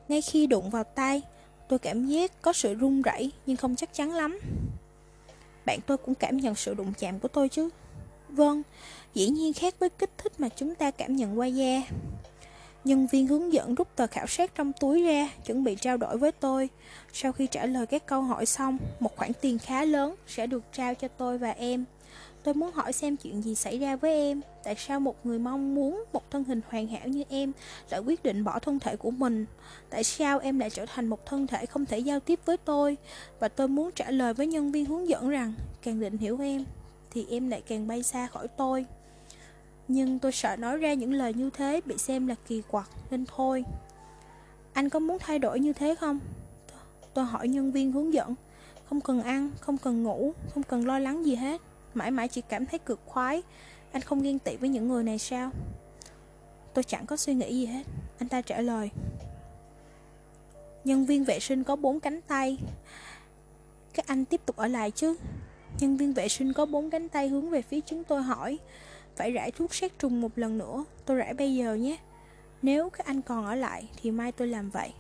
Ngay 0.07 0.21
khi 0.21 0.47
đụng 0.47 0.69
vào 0.69 0.83
tay, 0.83 1.21
tôi 1.69 1.79
cảm 1.79 2.05
giác 2.05 2.41
có 2.41 2.53
sự 2.53 2.73
run 2.73 3.01
rẩy 3.01 3.31
nhưng 3.45 3.57
không 3.57 3.75
chắc 3.75 3.93
chắn 3.93 4.12
lắm. 4.12 4.39
Bạn 5.65 5.79
tôi 5.88 5.97
cũng 5.97 6.15
cảm 6.15 6.38
nhận 6.38 6.55
sự 6.55 6.73
đụng 6.73 6.93
chạm 7.00 7.19
của 7.19 7.27
tôi 7.27 7.50
chứ 7.50 7.69
vâng 8.36 8.63
dĩ 9.13 9.30
nhiên 9.30 9.54
khác 9.54 9.75
với 9.80 9.90
kích 9.90 10.12
thích 10.18 10.40
mà 10.40 10.50
chúng 10.50 10.75
ta 10.75 10.92
cảm 10.92 11.16
nhận 11.16 11.40
qua 11.40 11.48
da. 11.48 11.82
Nhân 12.84 13.08
viên 13.12 13.28
hướng 13.28 13.54
dẫn 13.54 13.75
rút 13.75 13.96
tờ 13.96 14.08
khảo 14.08 14.28
sát 14.28 14.56
trong 14.56 14.72
túi 14.80 15.04
ra, 15.04 15.30
chuẩn 15.46 15.63
bị 15.63 15.75
trao 15.75 15.98
đổi 15.98 16.18
với 16.18 16.32
tôi. 16.32 16.70
Sau 17.13 17.32
khi 17.32 17.48
trả 17.48 17.66
lời 17.66 17.86
các 17.86 18.06
câu 18.06 18.22
hỏi 18.22 18.46
xong, 18.46 18.78
một 19.00 19.16
khoản 19.16 19.32
tiền 19.42 19.60
khá 19.60 19.86
lớn 19.86 20.16
sẽ 20.28 20.48
được 20.48 20.63
trao 20.74 20.96
cho 20.96 21.08
tôi 21.08 21.38
và 21.38 21.52
em. 21.52 21.86
Tôi 22.44 22.54
muốn 22.54 22.72
hỏi 22.72 22.94
xem 22.94 23.18
chuyện 23.18 23.42
gì 23.42 23.56
xảy 23.56 23.80
ra 23.80 23.96
với 23.96 24.12
em. 24.12 24.42
Tại 24.63 24.75
sao 24.78 25.00
một 25.00 25.25
người 25.25 25.40
mong 25.40 25.75
muốn 25.75 26.04
một 26.13 26.32
thân 26.32 26.44
hình 26.44 26.62
hoàn 26.70 26.88
hảo 26.88 27.08
như 27.08 27.24
em 27.30 27.52
Lại 27.90 28.00
quyết 28.00 28.24
định 28.24 28.44
bỏ 28.44 28.60
thân 28.60 28.80
thể 28.80 28.96
của 28.96 29.12
mình? 29.12 29.46
Tại 29.90 30.04
sao 30.04 30.40
em 30.40 30.60
lại 30.60 30.70
trở 30.70 30.86
thành 30.86 31.08
một 31.08 31.25
thân 31.25 31.48
thể 31.48 31.66
không 31.66 31.86
thể 31.86 32.00
giao 32.00 32.20
tiếp 32.20 32.40
với 32.46 32.58
tôi? 32.58 32.98
Và 33.40 33.48
tôi 33.48 33.68
muốn 33.68 33.92
trả 33.92 34.12
lời 34.12 34.34
với 34.34 34.48
nhân 34.48 34.72
viên 34.72 34.86
hướng 34.86 35.10
dẫn 35.10 35.30
rằng, 35.30 35.54
Càng 35.82 36.00
định 36.00 36.18
hiểu 36.18 36.40
em 36.42 36.66
thì 37.13 37.25
em 37.29 37.50
lại 37.50 37.62
càng 37.67 37.88
bay 37.88 38.03
xa 38.03 38.27
khỏi 38.27 38.48
tôi. 38.48 38.86
Nhưng 39.88 40.20
tôi 40.20 40.32
sợ 40.32 40.55
nói 40.55 40.77
ra 40.77 40.93
những 40.93 41.13
lời 41.13 41.34
như 41.34 41.50
thế 41.50 41.82
Bị 41.86 41.98
xem 41.98 42.27
là 42.27 42.36
kỳ 42.48 42.62
quặc 42.67 42.89
Nên 43.12 43.25
thôi. 43.25 43.65
Anh 44.74 44.89
có 44.89 45.00
muốn 45.00 45.17
thay 45.20 45.39
đổi 45.39 45.60
như 45.60 45.73
thế 45.73 45.95
không? 45.95 46.19
Tôi 47.13 47.26
hỏi 47.26 47.47
nhân 47.47 47.71
viên 47.71 47.91
hướng 47.91 48.13
dẫn. 48.13 48.36
Không 48.89 49.02
cần 49.02 49.21
ăn, 49.21 49.52
không 49.60 49.78
cần 49.78 50.04
ngủ 50.04 50.34
Không 50.54 50.63
cần 50.63 50.88
lo 50.88 50.99
lắng 50.99 51.26
gì 51.26 51.36
hết. 51.36 51.62
Mãi 51.93 52.12
mãi 52.12 52.28
chỉ 52.28 52.41
cảm 52.41 52.65
thấy 52.65 52.80
cực 52.80 52.99
khoái. 53.06 53.43
Anh 53.91 54.02
không 54.02 54.21
ghen 54.21 54.39
tị 54.39 54.56
với 54.56 54.69
những 54.69 54.88
người 54.88 55.04
này 55.04 55.17
sao? 55.17 55.52
Tôi 56.73 56.84
chẳng 56.84 57.06
có 57.06 57.17
suy 57.17 57.34
nghĩ 57.34 57.60
gì 57.60 57.65
hết. 57.65 57.84
Anh 58.17 58.30
ta 58.30 58.41
trả 58.41 58.62
lời. 58.62 58.89
Nhân 60.84 61.06
viên 61.06 61.23
vệ 61.23 61.39
sinh 61.39 61.63
có 61.63 61.76
bốn 61.76 61.99
cánh 61.99 62.21
tay. 62.21 62.58
Các 63.93 64.08
anh 64.08 64.26
tiếp 64.26 64.41
tục 64.45 64.56
ở 64.56 64.67
lại 64.67 64.91
chứ? 64.91 65.15
Nhân 65.79 65.97
viên 65.97 66.13
vệ 66.13 66.27
sinh 66.27 66.53
có 66.53 66.65
bốn 66.65 66.89
cánh 66.89 67.09
tay 67.09 67.27
hướng 67.27 67.49
về 67.49 67.62
phía 67.62 67.81
chúng 67.81 68.03
tôi 68.03 68.21
hỏi, 68.21 68.59
phải 69.15 69.31
rải 69.31 69.51
thuốc 69.51 69.73
sát 69.73 69.99
trùng 69.99 70.21
một 70.21 70.31
lần 70.36 70.57
nữa, 70.57 70.86
tôi 71.05 71.17
rải 71.17 71.33
bây 71.33 71.55
giờ 71.55 71.75
nhé. 71.75 71.97
Nếu 72.62 72.89
các 72.89 73.05
anh 73.05 73.21
còn 73.21 73.45
ở 73.45 73.55
lại 73.55 73.89
thì 74.01 74.12
mai 74.12 74.31
tôi 74.31 74.47
làm 74.47 74.69
vậy. 74.69 74.93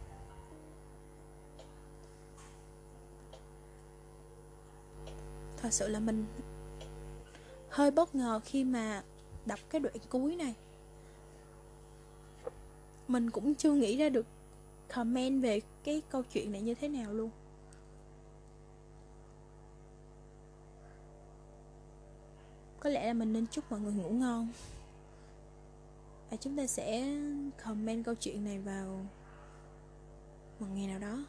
Thật 5.57 5.73
sự 5.73 5.87
là 5.87 5.99
mình 5.99 6.25
hơi 7.69 7.91
bất 7.91 8.15
ngờ 8.15 8.39
khi 8.45 8.63
mà 8.63 9.03
đọc 9.45 9.59
cái 9.69 9.79
đoạn 9.79 9.95
cuối 10.09 10.35
này. 10.35 10.53
Mình 13.07 13.29
cũng 13.29 13.55
chưa 13.55 13.73
nghĩ 13.73 13.97
ra 13.97 14.09
được 14.09 14.25
comment 14.93 15.43
về 15.43 15.61
cái 15.83 16.01
câu 16.09 16.23
chuyện 16.33 16.51
này 16.51 16.61
như 16.61 16.73
thế 16.73 16.87
nào 16.87 17.13
luôn. 17.13 17.29
Có 22.83 22.89
lẽ 22.89 23.07
là 23.07 23.13
mình 23.13 23.33
nên 23.33 23.47
chúc 23.47 23.71
mọi 23.71 23.79
người 23.79 23.93
ngủ 23.93 24.09
ngon. 24.09 24.47
Và 26.31 26.37
chúng 26.37 26.57
ta 26.57 26.67
sẽ 26.67 27.15
comment 27.63 28.05
câu 28.05 28.15
chuyện 28.15 28.45
này 28.45 28.59
vào 28.59 29.05
một 30.59 30.67
ngày 30.75 30.87
nào 30.87 30.99
đó. 30.99 31.23